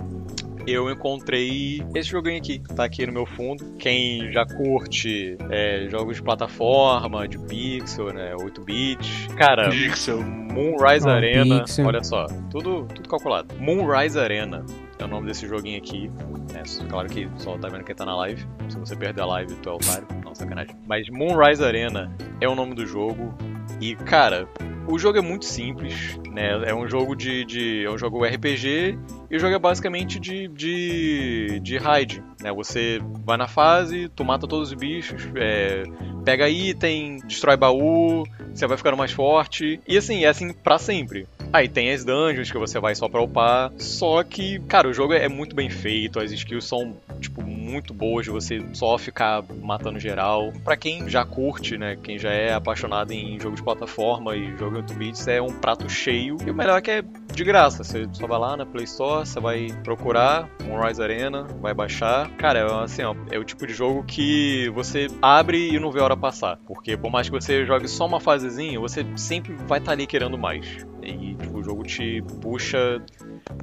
[0.67, 3.75] eu encontrei esse joguinho aqui, tá aqui no meu fundo.
[3.77, 10.21] Quem já curte é, jogos de plataforma, de pixel, né, 8-bit, cara, Pixel.
[10.21, 11.85] Moonrise Arena, pixel.
[11.85, 13.55] olha só, tudo, tudo calculado.
[13.59, 14.63] Moonrise Arena
[14.99, 16.09] é o nome desse joguinho aqui.
[16.53, 18.45] né, claro que só tá vendo quem tá na live.
[18.69, 20.07] Se você perder a live, tu é otário.
[20.23, 20.75] Não, sacanagem.
[20.87, 23.33] Mas Moonrise Arena é o nome do jogo.
[23.81, 24.47] E, cara,
[24.87, 26.69] o jogo é muito simples, né?
[26.69, 27.45] É um jogo de.
[27.45, 28.97] de é um jogo RPG
[29.29, 32.51] e o jogo é basicamente de, de, de raid, né?
[32.51, 35.83] Você vai na fase, tu mata todos os bichos, é,
[36.23, 39.79] pega item, destrói baú, você vai ficando mais forte.
[39.87, 41.27] E assim, é assim pra sempre.
[41.51, 43.71] Aí tem as dungeons que você vai só pra upar.
[43.77, 48.25] Só que, cara, o jogo é muito bem feito, as skills são, tipo, muito boas
[48.25, 50.51] de você só ficar matando geral.
[50.63, 51.95] Pra quem já curte, né?
[52.01, 55.53] Quem já é apaixonado em jogo de plataforma e jogo em 8 bits, é um
[55.53, 56.37] prato cheio.
[56.45, 57.03] E o melhor é que é
[57.33, 57.83] de graça.
[57.83, 62.29] Você só vai lá na Play Store, você vai procurar Moonrise Arena, vai baixar.
[62.37, 65.99] Cara, é assim, ó, é o tipo de jogo que você abre e não vê
[65.99, 66.57] a hora passar.
[66.67, 70.37] Porque por mais que você jogue só uma fasezinha, você sempre vai estar ali querendo
[70.37, 70.85] mais.
[71.01, 73.01] E tipo, o jogo te puxa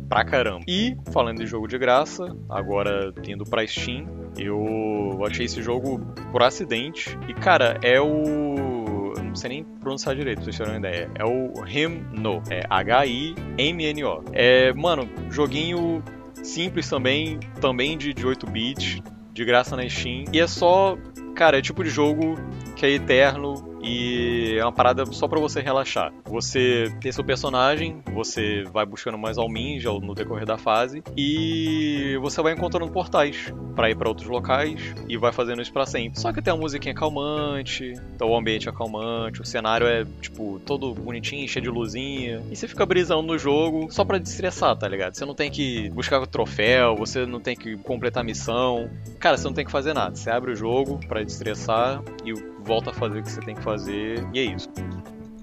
[0.08, 0.64] pra caramba.
[0.68, 4.06] E, falando de jogo de graça, agora indo pra Steam,
[4.36, 6.00] eu achei esse jogo
[6.32, 7.18] por acidente.
[7.28, 9.14] E, cara, é o.
[9.22, 11.10] Não sei nem pronunciar direito, pra vocês terem uma ideia.
[11.14, 12.42] É o Himno.
[12.50, 14.24] É H-I-M-N-O.
[14.32, 16.02] É, mano, joguinho
[16.42, 19.00] simples também, também de, de 8 bits,
[19.32, 20.24] de graça na Steam.
[20.32, 20.96] E é só.
[21.34, 22.34] Cara, é tipo de jogo
[22.76, 26.12] que é eterno e é uma parada só pra você relaxar.
[26.26, 32.16] Você tem seu personagem, você vai buscando mais almins ao- no decorrer da fase e
[32.20, 36.20] você vai encontrando portais pra ir pra outros locais e vai fazendo isso pra sempre.
[36.20, 40.60] Só que tem uma musiquinha calmante, então o ambiente é calmante, o cenário é tipo
[40.66, 44.86] todo bonitinho, cheio de luzinha e você fica brisando no jogo só pra destressar, tá
[44.88, 45.14] ligado?
[45.14, 48.90] Você não tem que buscar o troféu, você não tem que completar a missão.
[49.18, 50.14] Cara, você não tem que fazer nada.
[50.14, 52.32] Você abre o jogo pra destressar e
[52.64, 54.68] volta a fazer o que você tem que fazer e é isso.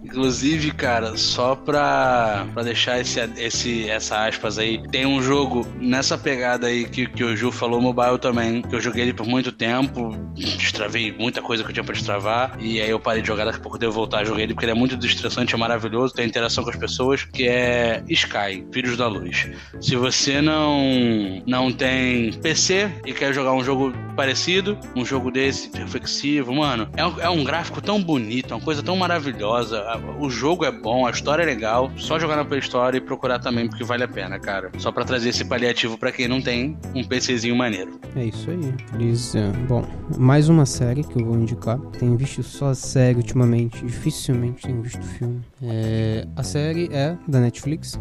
[0.08, 6.18] Inclusive, cara, só pra, pra deixar esse, esse, essa aspas aí, tem um jogo nessa
[6.18, 9.52] pegada aí que, que o Ju falou, mobile também, que eu joguei ele por muito
[9.52, 13.44] tempo, destravei muita coisa que eu tinha pra destravar, e aí eu parei de jogar,
[13.44, 16.14] daqui a pouco eu voltar a jogar ele, porque ele é muito destressante, é maravilhoso,
[16.14, 19.50] tem interação com as pessoas, que é Sky, Filhos da Luz.
[19.82, 25.70] Se você não, não tem PC e quer jogar um jogo parecido, um jogo desse,
[25.78, 30.66] reflexivo, mano, é um, é um gráfico tão bonito, uma coisa tão maravilhosa, o jogo
[30.66, 33.84] é bom, a história é legal, só jogar na Play Store e procurar também, porque
[33.84, 34.72] vale a pena, cara.
[34.78, 38.00] Só pra trazer esse paliativo pra quem não tem um PCzinho maneiro.
[38.16, 38.74] É isso aí.
[38.94, 39.86] Eles, é, bom,
[40.18, 41.80] mais uma série que eu vou indicar.
[42.00, 45.42] Tenho visto só série ultimamente, dificilmente tenho visto filme.
[45.62, 48.00] É, a série é da Netflix.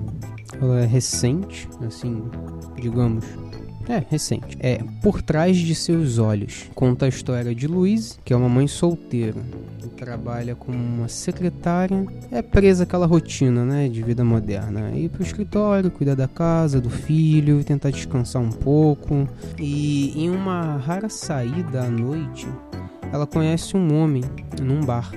[0.61, 2.22] Ela é recente, assim,
[2.76, 3.24] digamos.
[3.88, 4.57] É, recente.
[4.61, 6.64] É Por Trás de Seus Olhos.
[6.75, 9.40] Conta a história de Louise, que é uma mãe solteira.
[9.79, 12.05] Que trabalha como uma secretária.
[12.31, 14.90] É presa aquela rotina, né, de vida moderna.
[14.90, 19.29] Ir pro escritório, cuidar da casa, do filho, tentar descansar um pouco.
[19.59, 22.46] E em uma rara saída à noite,
[23.12, 24.25] ela conhece um homem
[24.61, 25.12] num bar.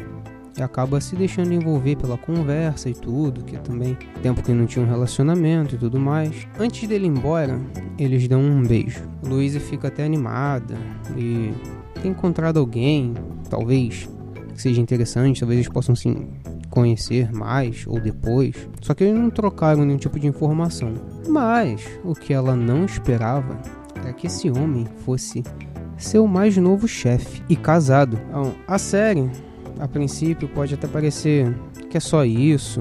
[0.59, 4.83] E acaba se deixando envolver pela conversa e tudo, que também tempo que não tinha
[4.83, 6.45] um relacionamento e tudo mais.
[6.59, 7.61] Antes dele ir embora,
[7.97, 9.01] eles dão um beijo.
[9.25, 10.75] Luísa fica até animada
[11.15, 11.53] e
[12.01, 13.13] tem encontrado alguém,
[13.49, 14.09] talvez
[14.53, 16.13] que seja interessante, talvez eles possam se
[16.69, 18.67] conhecer mais ou depois.
[18.81, 20.93] Só que eles não trocaram nenhum tipo de informação.
[21.27, 23.57] Mas o que ela não esperava
[24.05, 25.41] é que esse homem fosse
[25.97, 28.19] seu mais novo chefe e casado.
[28.29, 29.29] Então, a série,
[29.79, 31.53] a princípio, pode até parecer
[31.89, 32.79] que é só isso,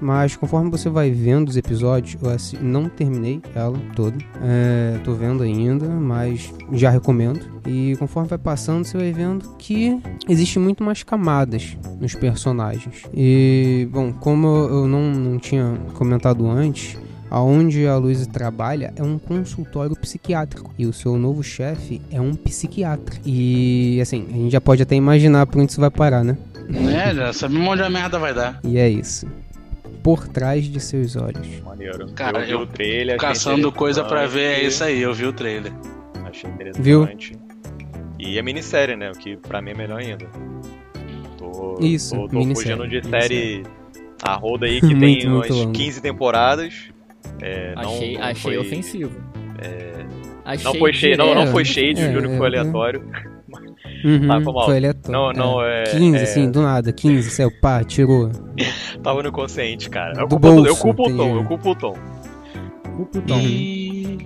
[0.00, 4.16] Mas conforme você vai vendo os episódios, eu assi- não terminei ela toda.
[4.40, 7.40] É, tô vendo ainda, mas já recomendo.
[7.66, 9.98] E conforme vai passando, você vai vendo que
[10.28, 13.02] existe muito mais camadas nos personagens.
[13.12, 16.96] E, bom, como eu não, não tinha comentado antes,
[17.30, 20.72] aonde a Luísa trabalha é um consultório psiquiátrico.
[20.78, 23.16] E o seu novo chefe é um psiquiatra.
[23.24, 26.36] E, assim, a gente já pode até imaginar pra onde isso vai parar, né?
[26.68, 28.60] Né, já sabemos onde a merda vai dar.
[28.62, 29.26] E é isso.
[30.02, 31.46] Por trás de seus olhos.
[31.64, 32.12] Maneiro.
[32.12, 35.14] Cara, eu vi eu o trailer, achei Caçando coisa pra ver, é isso aí, eu
[35.14, 35.72] vi o trailer.
[36.24, 36.82] Achei interessante.
[36.82, 37.48] Viu?
[38.18, 39.10] E é minissérie, né?
[39.10, 40.26] O que pra mim é melhor ainda.
[41.38, 43.62] Tô, Isso, tô, tô fugindo de série
[44.22, 45.72] a roda aí que Muito, tem muito umas longa.
[45.72, 46.74] 15 temporadas.
[47.40, 49.20] É, não- achei não achei foi- ofensivo.
[50.44, 52.48] Achei Não foi shade, não, não foi shade, É, juro que é, foi é.
[52.58, 53.02] aleatório.
[54.04, 54.64] Uhum, Ah, foi mal.
[54.64, 55.12] foi aleatório.
[55.12, 56.90] Não, não, é- 15, é- assim, do nada.
[56.92, 58.30] 15, saiu, pá, tirou.
[59.02, 60.12] Tava no inconsciente, cara.
[60.20, 61.94] Eu Do culpo, eu culpo o Tom, eu culpo o Tom.
[62.96, 63.38] Culpa o Tom.
[63.40, 64.18] E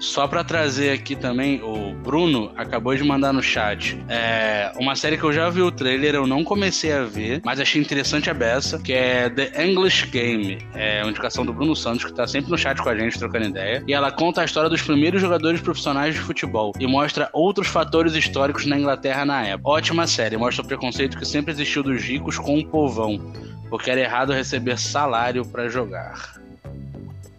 [0.00, 3.98] só pra trazer aqui também, o Bruno acabou de mandar no chat.
[4.08, 7.58] É uma série que eu já vi o trailer, eu não comecei a ver, mas
[7.58, 10.58] achei interessante a beça, que é The English Game.
[10.74, 13.46] É uma indicação do Bruno Santos, que tá sempre no chat com a gente, trocando
[13.46, 13.82] ideia.
[13.86, 18.14] E ela conta a história dos primeiros jogadores profissionais de futebol e mostra outros fatores
[18.14, 19.70] históricos na Inglaterra na época.
[19.70, 23.32] Ótima série, mostra o preconceito que sempre existiu dos ricos com o povão,
[23.68, 26.38] porque era errado receber salário pra jogar.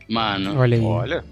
[0.09, 0.83] Mano, Olha aí.
[0.83, 1.23] Olha,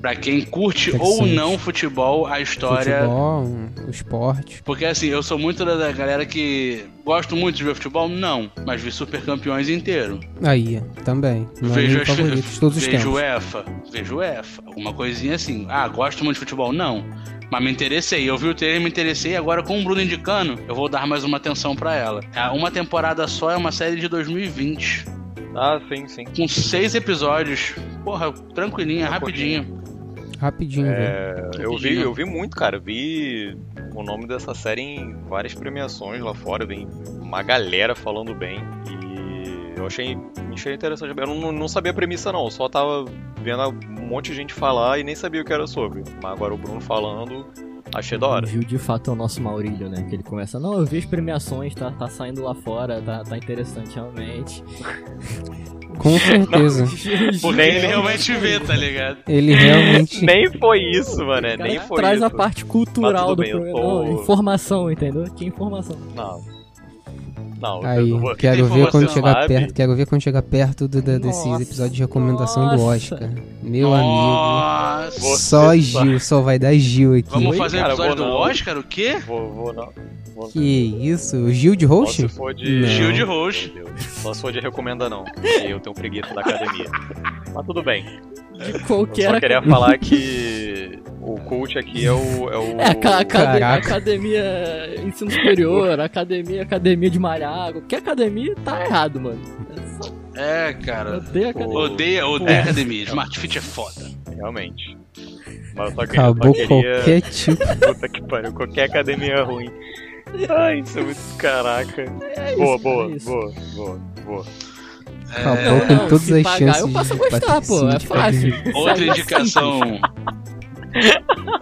[0.00, 3.00] Pra quem curte ou não futebol, a história.
[3.00, 3.44] Futebol,
[3.86, 4.62] o esporte.
[4.64, 6.84] Porque assim, eu sou muito da galera que.
[7.04, 8.08] Gosto muito de ver futebol?
[8.08, 8.50] Não.
[8.66, 10.18] Mas vi Super Campeões inteiro.
[10.42, 11.46] Aí, também.
[11.60, 13.14] Não é vejo favorito de todos os vejo tempos.
[13.14, 13.64] UEFA.
[13.92, 14.62] Vejo UEFA.
[14.66, 15.66] Alguma coisinha assim.
[15.68, 16.72] Ah, gosto muito de futebol?
[16.72, 17.04] Não.
[17.50, 18.28] Mas me interessei.
[18.30, 19.36] Eu vi o trailer e me interessei.
[19.36, 22.20] Agora, com o Bruno indicando, eu vou dar mais uma atenção pra ela.
[22.34, 25.04] É, Uma temporada só é uma série de 2020.
[25.56, 26.24] ah, sim, sim.
[26.24, 27.74] Com seis episódios.
[28.04, 29.79] Porra, tranquilinha, rapidinho.
[30.40, 31.62] Rapidinho, É, velho.
[31.62, 32.78] Eu vi, eu vi muito, cara.
[32.78, 33.54] Vi
[33.94, 36.64] o nome dessa série em várias premiações lá fora.
[36.64, 36.88] Vi
[37.20, 38.58] uma galera falando bem.
[38.88, 40.16] E eu achei,
[40.50, 41.12] achei interessante.
[41.14, 42.44] Eu não, não sabia a premissa, não.
[42.44, 43.04] Eu só tava
[43.42, 43.68] vendo
[44.00, 46.02] um monte de gente falar e nem sabia o que era sobre.
[46.22, 47.46] Mas agora o Bruno falando,
[47.94, 48.46] achei da hora.
[48.46, 50.02] Viu de fato é o nosso Maurílio, né?
[50.08, 53.36] Que ele começa, não, eu vi as premiações, tá, tá saindo lá fora, tá, tá
[53.36, 54.64] interessante realmente.
[56.00, 56.86] Com certeza.
[57.42, 59.18] Porque ele realmente vê, tá ligado?
[59.28, 60.24] Ele realmente.
[60.24, 61.46] Nem foi isso, mano.
[61.46, 62.24] é, Nem foi traz isso.
[62.24, 63.78] a parte cultural do bem, programa.
[63.80, 65.24] tô- Não, informação, entendeu?
[65.34, 65.96] Que informação.
[66.14, 66.59] Não.
[67.60, 69.48] Não, Aí, eu vou- quero ver quando chegar sabe?
[69.48, 72.84] perto, quero ver quando chegar perto do- da- desses Nossa, episódios de recomendação do nossa.
[73.14, 73.30] Oscar.
[73.62, 74.08] Meu amigo.
[74.08, 75.20] Nossa.
[75.20, 75.80] Você Só sabe.
[75.80, 77.28] Gil, só vai dar Gil aqui.
[77.30, 78.30] Vamos fazer Cara, episódio do não.
[78.32, 78.78] Oscar?
[78.78, 79.18] O quê?
[79.26, 79.88] Vou, vou não.
[80.34, 81.36] Vou Que isso?
[81.36, 82.22] O Gil de Só host?
[82.22, 82.80] se for de.
[82.80, 82.88] Não.
[82.88, 83.68] Gil de host.
[83.74, 83.90] Deus.
[84.22, 85.24] Só se for de recomenda não.
[85.24, 86.86] Porque eu tenho preguiça da academia.
[87.54, 88.04] Mas tudo bem.
[88.54, 89.30] De Eu qualquer.
[89.34, 90.69] só queria falar que
[91.20, 92.50] o coach aqui é o.
[92.50, 92.80] É, o...
[92.80, 99.40] É, aca- academia, academia ensino superior, academia, academia de malhar, qualquer academia tá errado, mano.
[99.76, 101.16] É só- É, cara.
[101.18, 101.78] odeio academia.
[101.78, 103.04] Odeia, odeia academia.
[103.04, 104.06] Smart Fit é foda.
[104.36, 104.96] Realmente.
[105.74, 106.20] Mas eu só queria.
[106.22, 106.94] Acabou só queria...
[106.94, 107.56] qualquer tipo.
[107.86, 108.52] Puta que pariu.
[108.52, 109.70] Qualquer academia é ruim.
[110.48, 111.18] Ai, isso é muito.
[111.38, 112.02] Caraca.
[112.36, 114.46] É boa, isso, boa, é boa, boa, boa.
[115.32, 116.80] Acabou Não, com todas se as pagar, chances.
[116.80, 117.88] eu passo a gostar, pô.
[117.88, 118.54] É fácil.
[118.74, 119.80] Outra é indicação.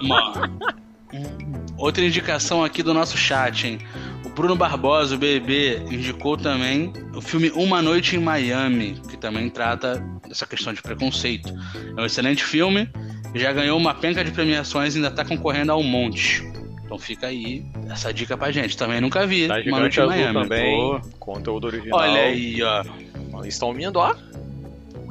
[0.02, 0.50] Uma-
[1.76, 3.78] Outra indicação aqui do nosso chat, hein?
[4.24, 9.48] O Bruno Barbosa, o BB, indicou também o filme Uma Noite em Miami, que também
[9.48, 11.48] trata dessa questão de preconceito.
[11.96, 12.90] É um excelente filme,
[13.34, 16.42] já ganhou uma penca de premiações e ainda tá concorrendo a um monte.
[16.84, 18.76] Então fica aí essa dica pra gente.
[18.76, 19.46] Também nunca vi.
[19.46, 20.42] Da Uma Noite em Miami.
[20.42, 20.74] também.
[20.74, 22.00] Pô, Conteúdo original.
[22.00, 23.44] Olha aí, ó.
[23.44, 24.14] Estão vindo, ó.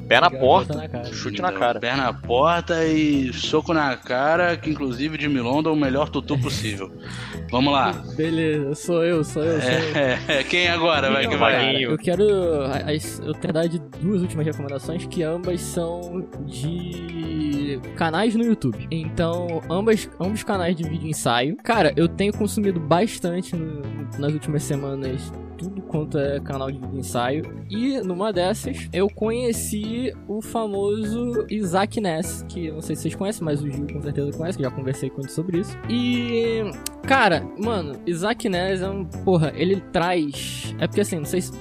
[0.08, 0.74] Pé na porta.
[0.76, 1.14] na cara.
[1.14, 1.80] Chute na cara.
[1.80, 6.38] Pé na porta e soco na cara, que inclusive de Milonda é o melhor tutu
[6.40, 6.92] possível.
[7.52, 7.92] Vamos lá.
[8.16, 9.96] Beleza, sou eu, sou eu, sou eu.
[9.98, 11.84] É, é, quem agora vai que vai?
[11.84, 12.26] Eu quero.
[12.86, 18.88] as- Eu tenho dar de duas últimas recomendações que ambas são de canais no YouTube.
[18.92, 21.56] Então, ambas, ambos canais de vídeo ensaio.
[21.58, 23.82] Cara, eu tenho consumido bastante no-
[24.20, 27.44] nas últimas semanas tudo quanto é canal de ensaio.
[27.68, 33.44] E numa dessas, eu conheci o famoso Isaac Ness, que não sei se vocês conhecem,
[33.44, 35.76] mas o Gil com certeza conhece, que já conversei com ele sobre isso.
[35.90, 36.62] E
[37.08, 39.06] Cara, mano, Isaac Ness é um.
[39.06, 40.76] Porra, ele traz.
[40.78, 41.54] É porque assim, não sei se,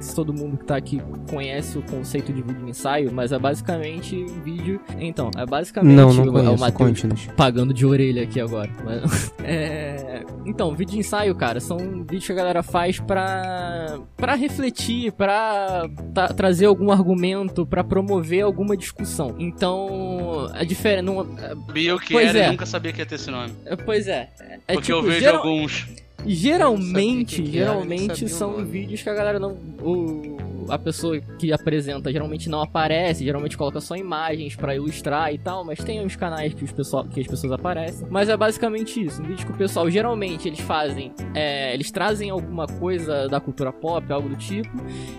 [0.00, 4.24] se todo mundo que tá aqui conhece o conceito de vídeo ensaio, mas é basicamente
[4.44, 4.80] vídeo.
[5.00, 7.06] Então, é basicamente Não, não o- é o conheço.
[7.06, 8.70] Matheus pagando de orelha aqui agora.
[8.84, 14.34] Mas- É, Então, vídeo de ensaio, cara, são vídeos que a galera faz pra, pra
[14.34, 19.34] refletir, pra ta- trazer algum argumento, pra promover alguma discussão.
[19.38, 21.02] Então, a diferença.
[21.02, 21.24] Não...
[21.36, 22.48] Sabia o que Pois era é.
[22.48, 23.52] e nunca sabia que ia ter esse nome.
[23.66, 24.30] é, Pois é.
[24.68, 25.86] é Porque tipo, eu vejo geral- alguns.
[26.24, 29.52] Geralmente, que que geralmente são vídeos que a galera não.
[29.80, 30.36] O,
[30.68, 35.64] a pessoa que apresenta geralmente não aparece, geralmente coloca só imagens pra ilustrar e tal,
[35.64, 38.06] mas tem uns canais que, os pessoal, que as pessoas aparecem.
[38.10, 39.22] Mas é basicamente isso.
[39.22, 41.12] Um vídeo que o pessoal geralmente eles fazem.
[41.34, 44.70] é, eles trazem alguma coisa da cultura pop, algo do tipo,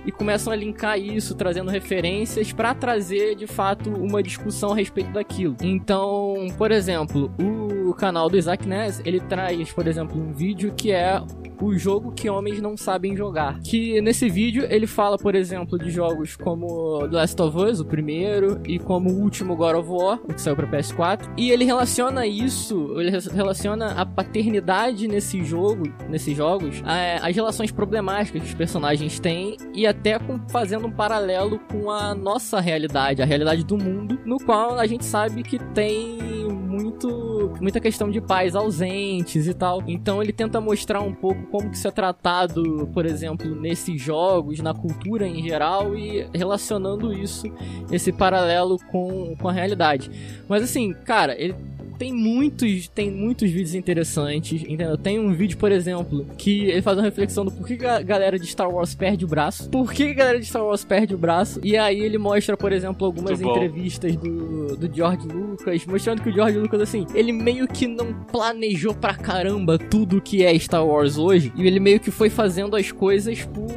[0.05, 5.11] e começam a linkar isso, trazendo referências pra trazer de fato uma discussão a respeito
[5.11, 5.55] daquilo.
[5.61, 10.91] Então, por exemplo, o canal do Isaac Ness, ele traz, por exemplo, um vídeo que
[10.91, 11.21] é
[11.61, 13.59] o jogo que homens não sabem jogar.
[13.61, 17.85] Que nesse vídeo ele fala, por exemplo, de jogos como The Last of Us, o
[17.85, 21.29] primeiro, e como o último God of War, o que saiu pra PS4.
[21.37, 27.35] E ele relaciona isso, ele re- relaciona a paternidade nesse jogo, nesses jogos, a- as
[27.35, 32.59] relações problemáticas que os personagens têm e até com, fazendo um paralelo com a nossa
[32.59, 36.17] realidade, a realidade do mundo, no qual a gente sabe que tem
[36.51, 39.83] muito muita questão de pais ausentes e tal.
[39.85, 44.59] Então ele tenta mostrar um pouco como que isso é tratado, por exemplo, nesses jogos,
[44.59, 47.45] na cultura em geral e relacionando isso,
[47.91, 50.09] esse paralelo com, com a realidade.
[50.47, 51.55] Mas assim, cara, ele
[52.03, 54.97] tem muitos, tem muitos vídeos interessantes, entendeu?
[54.97, 58.37] Tem um vídeo, por exemplo, que ele faz uma reflexão do porquê que a galera
[58.37, 59.69] de Star Wars perde o braço.
[59.69, 61.61] Por que a galera de Star Wars perde o braço?
[61.63, 66.33] E aí ele mostra, por exemplo, algumas entrevistas do, do George Lucas, mostrando que o
[66.33, 71.17] George Lucas, assim, ele meio que não planejou pra caramba tudo que é Star Wars
[71.17, 71.53] hoje.
[71.55, 73.71] E ele meio que foi fazendo as coisas por,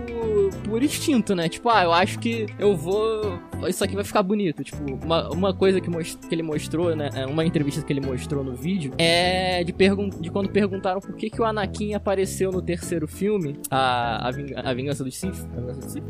[0.65, 1.49] por instinto, né?
[1.49, 3.39] Tipo, ah, eu acho que eu vou.
[3.69, 4.63] Isso aqui vai ficar bonito.
[4.63, 7.11] Tipo, uma, uma coisa que, que ele mostrou, né?
[7.15, 11.15] é, Uma entrevista que ele mostrou no vídeo é de, pergun de quando perguntaram por
[11.15, 15.47] que, que o Anakin apareceu no terceiro filme, a, a, Vinga- a Vingança dos Sith.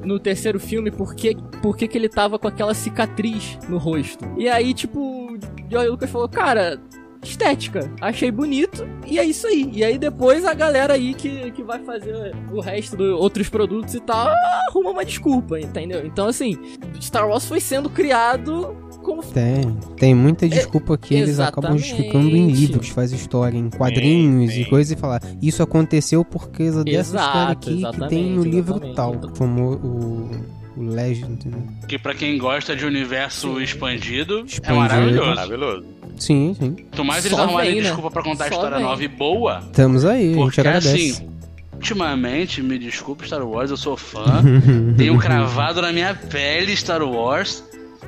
[0.05, 4.25] No terceiro filme, por que, por que, que ele tava com aquela cicatriz no rosto?
[4.37, 5.37] E aí, tipo,
[5.71, 6.81] George Lucas falou, cara.
[7.23, 9.71] Estética, achei bonito e é isso aí.
[9.73, 13.95] E aí depois a galera aí que, que vai fazer o resto dos outros produtos
[13.95, 14.29] e tal
[14.69, 16.05] arruma uma desculpa, entendeu?
[16.07, 16.57] Então assim,
[17.01, 19.63] Star Wars foi sendo criado como Tem.
[19.97, 21.89] Tem muita desculpa que eles acabam exatamente.
[21.89, 24.71] justificando em livros, faz história, em quadrinhos Sim, e sim.
[24.71, 28.81] coisas e falar, isso aconteceu por causa dessa Exato, história aqui que tem no livro
[28.95, 29.15] tal.
[29.39, 30.31] Como o,
[30.77, 31.63] o Legend, né?
[31.89, 33.63] Que pra quem gosta de universo Sim.
[33.63, 34.75] expandido, é Expandido.
[34.81, 35.29] maravilhoso.
[35.29, 35.87] Maravilhoso.
[36.19, 36.73] Sim, sim.
[36.91, 37.87] Quanto mais eles Só arrumarem vem, né?
[37.89, 38.87] desculpa pra contar a Só história vem.
[38.87, 40.89] nova e boa, Estamos aí, a gente porque agradece.
[40.95, 41.29] assim,
[41.75, 44.43] ultimamente, me desculpe Star Wars, eu sou fã,
[44.97, 47.63] tenho cravado na minha pele Star Wars,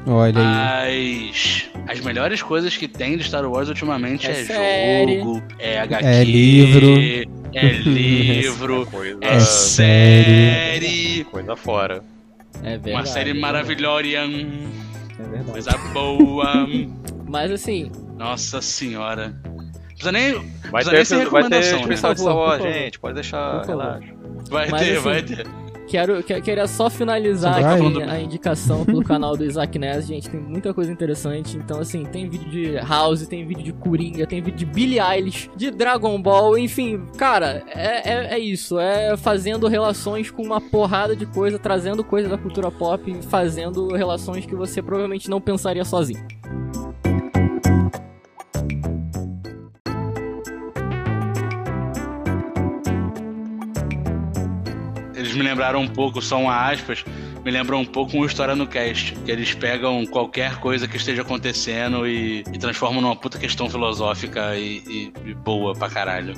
[0.07, 0.41] Olha
[0.81, 1.31] aí.
[1.87, 6.07] as, as melhores coisas que tem de Star Wars ultimamente É é, jogo, é HQ,
[6.07, 6.95] É livro.
[7.53, 12.03] é livro, Coisa, é É série, coisa fora.
[12.63, 12.91] É verdade.
[12.91, 14.17] uma série maravilhosa, É
[15.23, 15.51] verdade.
[15.51, 16.67] coisa boa,
[17.29, 19.35] Mas assim, nossa senhora.
[19.45, 20.33] Não precisa nem,
[20.71, 21.83] Vai Precisa ter, nem ser vai ter recomendação, né?
[21.83, 22.73] de Por favor, Star Wars, por favor.
[22.73, 22.99] gente.
[23.01, 24.15] Pode deixar, relaxa.
[24.49, 25.47] vai Mas ter, assim, vai ter.
[25.89, 30.31] quero, que- queria só finalizar aqui a indicação pelo canal do Isaac Ness, gente.
[30.31, 31.57] Tem muita coisa interessante.
[31.57, 35.51] Então, assim, tem vídeo de House, tem vídeo de Coringa, tem vídeo de Billie Eilish,
[35.57, 38.79] de Dragon Ball, enfim, cara, é, é, é isso.
[38.79, 43.89] É fazendo relações com uma porrada de coisa, trazendo coisa da cultura pop, e fazendo
[43.97, 46.25] relações que você provavelmente não pensaria sozinho.
[55.39, 57.05] Me lembraram um pouco, só uma aspas,
[57.45, 59.15] me lembram um pouco uma história no cast.
[59.25, 64.57] Que eles pegam qualquer coisa que esteja acontecendo e, e transformam numa puta questão filosófica
[64.57, 66.35] e, e- e boa pra caralho.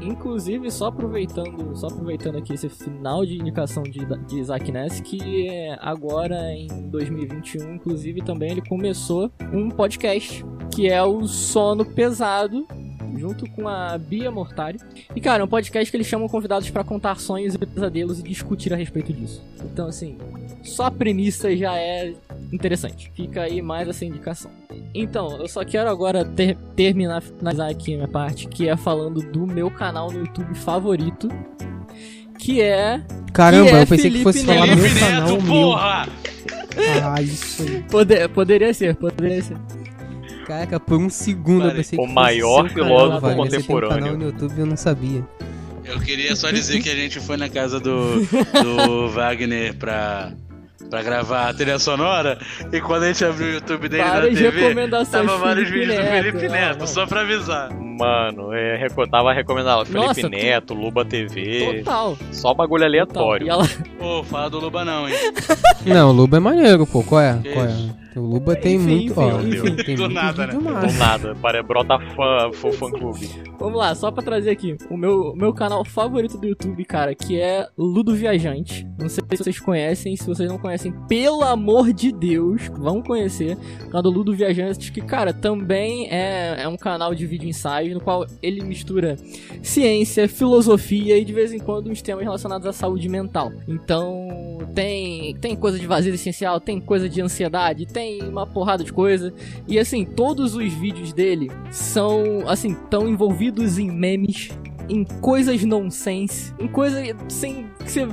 [0.00, 5.46] Inclusive, só aproveitando, só aproveitando aqui esse final de indicação de, de Isaac Ness, que
[5.48, 12.66] é, agora em 2021, inclusive também ele começou um podcast que é o Sono Pesado,
[13.16, 14.78] junto com a Bia Mortari.
[15.14, 18.22] E cara, é um podcast que eles chamam convidados pra contar sonhos e pesadelos e
[18.22, 19.42] discutir a respeito disso.
[19.64, 20.18] Então assim,
[20.62, 22.12] só a premissa já é
[22.52, 23.10] interessante.
[23.14, 24.50] Fica aí mais essa indicação.
[24.94, 29.20] Então, eu só quero agora ter- terminar, finalizar aqui a minha parte, que é falando
[29.22, 31.28] do meu canal no YouTube favorito,
[32.38, 33.00] que é...
[33.32, 34.78] Caramba, Que é eu pensei que fosse Felipe falar Neto.
[34.80, 35.52] meu Felipe canal, Neto, meu.
[35.52, 36.08] porra!
[37.02, 37.82] Ah, isso aí.
[37.90, 39.56] Poder, poderia ser, poderia ser.
[40.46, 43.36] Caraca, por um segundo eu pensei O que fosse maior canal, Wagner.
[43.36, 43.98] Você tem um contemporâneo.
[44.04, 45.24] canal no YouTube eu não sabia.
[45.84, 48.20] Eu queria só dizer que a gente foi na casa do,
[48.62, 50.32] do Wagner pra
[50.90, 52.38] pra gravar a trilha sonora.
[52.70, 55.96] E quando a gente abriu o YouTube dele Várias na TV, tava vários Felipe vídeos
[55.96, 56.86] do Neto, Felipe não, Neto, não.
[56.86, 57.70] só pra avisar.
[57.72, 62.18] Mano, é, reco- tava recomendando Felipe Nossa, tu- Neto, Luba TV, Total.
[62.30, 63.46] só bagulho aleatório.
[63.46, 63.64] total.
[63.64, 65.14] E ela, Ô, fala do Luba não, hein?
[65.86, 67.02] Não, o Luba é maneiro, pô.
[67.02, 67.38] Qual é?
[67.42, 67.96] Que Qual isso?
[68.11, 68.11] é?
[68.14, 69.20] O Luba tem Enfim, muito.
[69.20, 69.76] ó, enfim, enfim.
[69.84, 70.52] tem Do muito nada, né?
[70.54, 73.28] Do nada, para brota fã, fã, fã clube.
[73.58, 77.40] Vamos lá, só pra trazer aqui o meu, meu canal favorito do YouTube, cara, que
[77.40, 78.86] é Ludo Viajante.
[78.98, 83.56] Não sei se vocês conhecem, se vocês não conhecem, pelo amor de Deus, vão conhecer
[83.82, 87.94] o canal do Ludo Viajante, que, cara, também é, é um canal de vídeo ensaio,
[87.94, 89.16] no qual ele mistura
[89.62, 93.52] ciência, filosofia e de vez em quando uns temas relacionados à saúde mental.
[93.66, 98.92] Então, tem, tem coisa de vazio essencial, tem coisa de ansiedade, tem uma porrada de
[98.92, 99.32] coisa.
[99.66, 104.50] E assim, todos os vídeos dele são, assim, tão envolvidos em memes,
[104.88, 108.08] em coisas nonsense, em coisas sem que você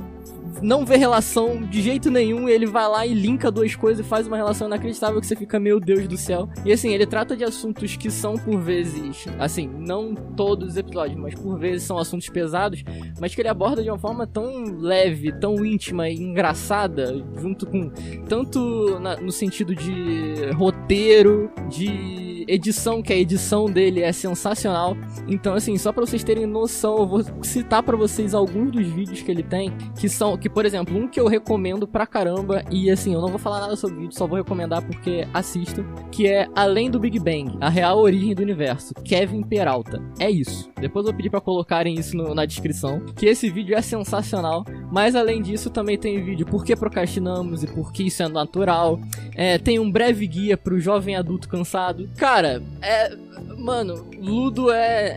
[0.62, 4.28] não vê relação de jeito nenhum, ele vai lá e linka duas coisas e faz
[4.28, 6.47] uma relação inacreditável que você fica, meu Deus do céu.
[6.66, 11.20] E assim, ele trata de assuntos que são por vezes, assim, não todos os episódios,
[11.20, 12.84] mas por vezes são assuntos pesados,
[13.20, 17.89] mas que ele aborda de uma forma tão leve, tão íntima e engraçada, junto com
[18.28, 24.97] tanto na- no sentido de roteiro, de edição, que a edição dele é sensacional.
[25.28, 29.22] Então, assim, só pra vocês terem noção, eu vou citar pra vocês alguns dos vídeos
[29.22, 32.89] que ele tem, que são, que por exemplo, um que eu recomendo pra caramba, e
[32.89, 36.28] assim, eu não vou falar nada sobre o vídeo, só vou recomendar porque assisto, que
[36.28, 40.02] é Além do Big Bang, a real origem do universo, Kevin Peralta.
[40.20, 40.70] É isso.
[40.80, 44.65] Depois eu vou pedir pra colocarem isso no- na descrição, que esse vídeo é sensacional,
[44.91, 48.99] mas além disso também tem vídeo Por que procrastinamos e por que isso é natural,
[49.36, 52.09] é, tem um breve guia pro jovem adulto cansado.
[52.17, 53.15] Cara, é.
[53.57, 55.09] Mano, Ludo é,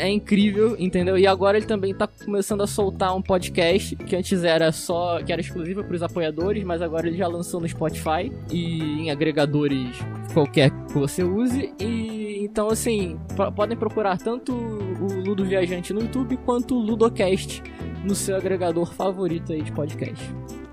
[0.00, 1.16] é, é incrível, entendeu?
[1.18, 5.22] E agora ele também tá começando a soltar um podcast que antes era só.
[5.22, 9.96] que era exclusivo pros apoiadores, mas agora ele já lançou no Spotify e em agregadores
[10.32, 11.72] qualquer que você use.
[11.80, 17.62] E então, assim, po- podem procurar tanto o Ludo Viajante no YouTube quanto o Ludocast
[18.04, 20.22] no seu agregador favorito aí de podcast.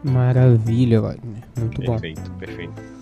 [0.03, 1.43] Maravilha, Wagner.
[1.57, 1.91] Muito bom.
[1.91, 2.98] Perfeito, perfeito.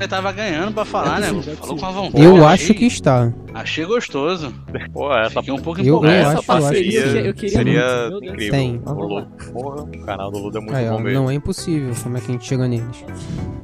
[0.00, 1.40] Ele tava ganhando pra falar, É né?
[1.46, 2.24] é Falou com a vontade.
[2.24, 3.30] Eu achei- acho que está.
[3.52, 4.50] Achei gostoso.
[4.94, 6.16] Pô, essa Fiquei um pouco Eu- eu empolgado.
[6.28, 8.24] acho- Essa parceria eu, eu queria seria muito.
[8.24, 8.50] Incrível.
[8.50, 8.82] Tem.
[8.86, 11.22] O Lu- Porra, o canal do Ludo é muito Aí, ó, bom mesmo.
[11.22, 11.92] não é impossível.
[12.02, 13.04] Como é que a gente chega neles?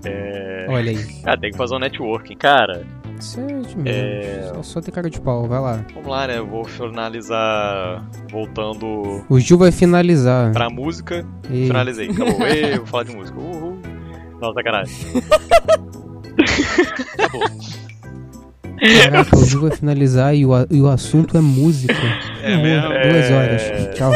[0.05, 0.67] É...
[0.69, 1.07] Olha aí.
[1.25, 2.37] Ah, tem que fazer um networking.
[2.37, 2.85] Cara,
[3.19, 3.89] Isso é de.
[3.89, 4.51] É.
[4.57, 5.83] Só, só ter cara de pau, vai lá.
[5.95, 6.37] vamos lá, né?
[6.37, 10.53] Eu vou finalizar voltando O Gil vai finalizar.
[10.53, 11.27] pra música.
[11.51, 12.45] E- Finalizei, acabou.
[12.47, 13.39] Ei, vou falar de música.
[13.41, 13.79] Uhul.
[14.39, 14.95] Não, sacanagem.
[17.13, 17.43] acabou.
[19.03, 21.95] Caraca, o Gil vai finalizar e o, e o assunto é música.
[22.43, 22.89] É mesmo?
[22.89, 23.35] Duas É.
[23.35, 23.97] horas.
[23.97, 24.13] Tchau.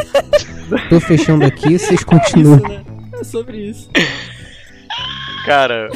[0.89, 2.59] Tô fechando aqui, vocês Isso, continuam.
[2.68, 2.83] né?
[3.21, 3.89] É sobre isso.
[5.47, 5.89] Cara,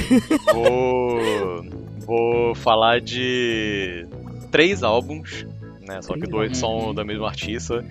[0.53, 1.65] vou.
[2.07, 4.07] Vou falar de
[4.51, 5.47] três álbuns,
[5.87, 6.03] né?
[6.03, 7.85] Só que dois são da mesma artista.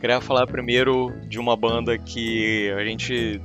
[0.00, 3.38] Queria falar primeiro de uma banda que a gente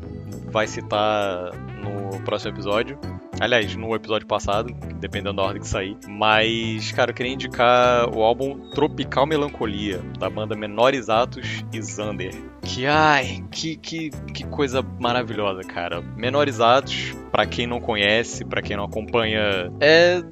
[0.50, 1.52] vai citar
[1.84, 2.98] no próximo episódio.
[3.42, 5.98] Aliás, no episódio passado, dependendo da ordem que sair.
[6.08, 12.34] Mas, cara, eu queria indicar o álbum Tropical Melancolia, da banda Menores Atos e Zander.
[12.62, 16.02] Que, ai, que, que, que coisa maravilhosa, cara.
[16.02, 20.24] Menores Atos, pra quem não conhece, pra quem não acompanha, é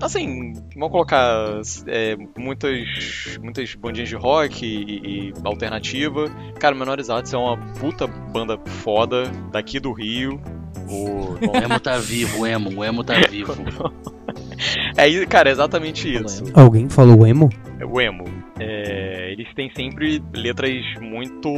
[0.00, 6.26] assim, vamos colocar é, muitas, muitas bandinhas de rock e, e alternativa.
[6.58, 10.40] Cara, Menores Atos é uma puta banda foda daqui do Rio.
[10.88, 13.54] O, O emo tá vivo, o emo, o emo tá vivo.
[14.96, 16.44] é, cara, é exatamente isso.
[16.54, 17.50] Alguém falou emo?
[17.78, 18.24] É o emo.
[18.60, 21.48] É, eles têm sempre letras muito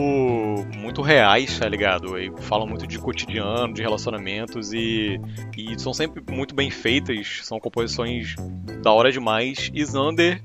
[0.77, 2.19] muito reais, tá ligado?
[2.19, 5.21] E falam muito de cotidiano, de relacionamentos e,
[5.57, 8.35] e são sempre muito bem feitas, são composições
[8.83, 9.71] da hora demais.
[9.73, 10.43] E Xander,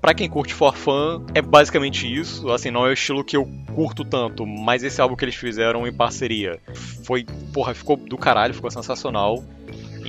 [0.00, 2.50] pra quem curte for fã, é basicamente isso.
[2.50, 5.86] Assim, não é o estilo que eu curto tanto, mas esse álbum que eles fizeram
[5.86, 6.58] em parceria
[7.04, 9.44] foi, porra, ficou do caralho, ficou sensacional.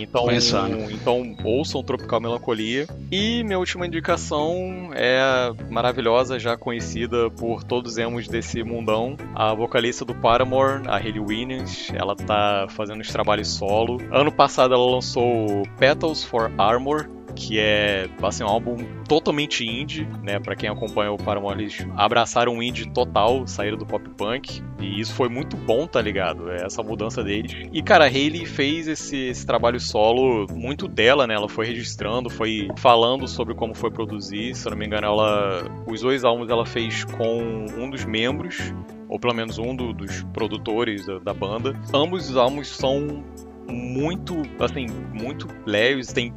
[0.01, 0.91] Então, Pensando.
[0.91, 2.87] então ouçam Tropical Melancolia.
[3.11, 9.53] E minha última indicação é maravilhosa, já conhecida por todos os emos desse mundão, a
[9.53, 11.91] vocalista do Paramore, a Hayley Williams.
[11.93, 14.01] Ela tá fazendo os trabalhos solo.
[14.11, 17.09] Ano passado ela lançou Petals for Armor,
[17.41, 18.77] que é assim, um álbum
[19.07, 20.39] totalmente indie, né?
[20.39, 25.13] Pra quem acompanha o Paramore, abraçaram um indie total, saíram do pop punk, e isso
[25.15, 26.51] foi muito bom, tá ligado?
[26.51, 27.67] É Essa mudança deles.
[27.73, 31.33] E cara, a Hayley fez esse, esse trabalho solo muito dela, né?
[31.33, 34.53] Ela foi registrando, foi falando sobre como foi produzir.
[34.55, 38.73] Se eu não me engano, ela os dois álbuns ela fez com um dos membros
[39.09, 41.73] ou pelo menos um do- dos produtores da, da banda.
[41.93, 43.23] Ambos os álbuns são
[43.67, 46.33] muito, assim, muito leves, tem,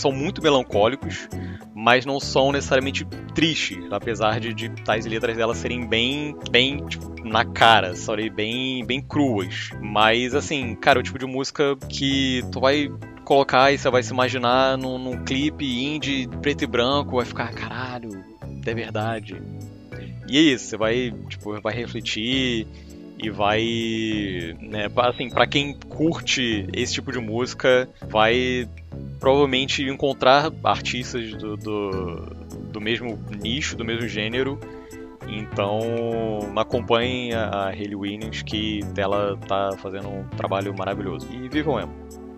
[0.00, 1.28] são muito melancólicos,
[1.74, 7.14] mas não são necessariamente tristes, apesar de, de tais letras delas serem bem, bem tipo,
[7.24, 8.30] na cara, sabe?
[8.30, 9.70] Bem, bem cruas.
[9.80, 12.90] Mas, assim, cara, é o tipo de música que tu vai
[13.24, 17.52] colocar e você vai se imaginar num, num clipe indie preto e branco, vai ficar,
[17.52, 18.24] caralho,
[18.64, 19.40] é verdade.
[20.28, 22.66] E é isso, você vai, tipo, vai refletir
[23.24, 23.62] e vai,
[24.60, 28.68] né, assim, para quem curte esse tipo de música, vai
[29.18, 32.16] provavelmente encontrar artistas do, do,
[32.70, 34.60] do mesmo nicho, do mesmo gênero.
[35.26, 35.80] Então,
[36.54, 41.26] acompanhem a a Hayley Williams, que ela tá fazendo um trabalho maravilhoso.
[41.32, 41.92] E vivam emo.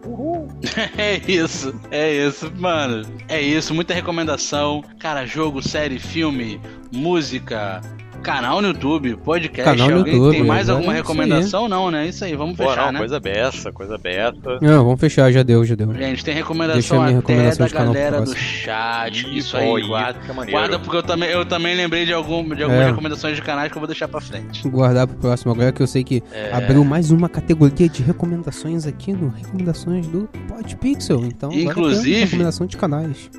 [0.97, 3.05] É isso, é isso, mano.
[3.29, 4.85] É isso, muita recomendação.
[5.01, 6.61] Cara, jogo, série, filme,
[6.93, 7.81] música,
[8.27, 9.71] canal no YouTube, podcast.
[9.79, 11.69] Canal no YouTube, tem mais alguma recomendação?
[11.69, 12.07] Não, né?
[12.09, 12.99] Isso aí, vamos Pô, fechar, não, né?
[12.99, 14.59] coisa beça, coisa beça.
[14.61, 15.87] Não, vamos fechar, já deu, já deu.
[15.95, 19.37] Gente, tem Deixa recomendação a minha até recomendação da galera do chat.
[19.37, 20.19] Isso aí, guarda.
[20.47, 20.51] é.
[20.51, 22.87] Guarda, porque eu também, eu também lembrei de, algum, de algumas É.
[22.91, 24.69] recomendações de canais que eu vou deixar pra frente.
[24.69, 26.51] Guardar pro próximo agora que eu sei que É.
[26.53, 31.25] abriu mais uma categoria de recomendações aqui no Recomendações do Podpixel.
[31.25, 33.31] Então, agora Inclusive- recomendação de canais.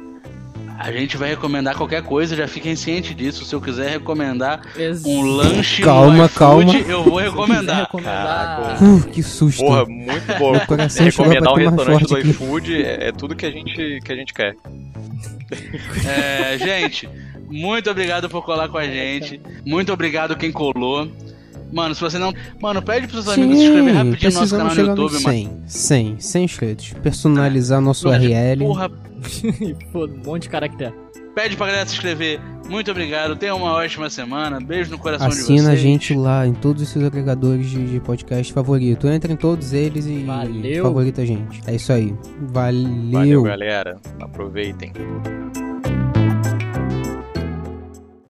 [0.80, 3.44] A gente vai recomendar qualquer coisa, já fiquem cientes disso.
[3.44, 6.74] Se eu quiser recomendar Ex- um lanche Calma, no iFood, calma.
[6.78, 7.80] eu vou recomendar.
[7.82, 8.78] recomendar.
[8.84, 9.64] Uh, que susto.
[9.64, 10.54] Porra, muito bom.
[10.54, 14.56] Recomendar um restaurante do iFood é, é tudo que a gente, que a gente quer.
[16.06, 17.10] É, gente,
[17.50, 19.42] muito obrigado por colar com a gente.
[19.66, 21.10] Muito obrigado quem colou.
[21.72, 22.34] Mano, se você não.
[22.62, 25.38] Mano, pede pros seus amigos se inscrever rapidinho no nosso canal no YouTube, nos mano.
[25.38, 26.94] 100, 100, 100 inscritos.
[27.04, 28.58] Personalizar nosso Porra, URL.
[28.66, 28.90] Porra,
[29.92, 30.94] Pô, um monte de caractere.
[31.36, 32.40] pede pra galera se inscrever.
[32.70, 33.36] Muito obrigado.
[33.36, 34.60] Tenha uma ótima semana.
[34.60, 35.60] Beijo no coração de vocês.
[35.60, 39.08] Assina a gente lá em todos esses agregadores de, de podcast favorito.
[39.08, 40.84] Entra em todos eles e Valeu.
[40.84, 41.62] favorita a gente.
[41.66, 42.14] É isso aí.
[42.42, 43.12] Valeu.
[43.12, 43.98] Valeu, galera.
[44.20, 44.92] Aproveitem.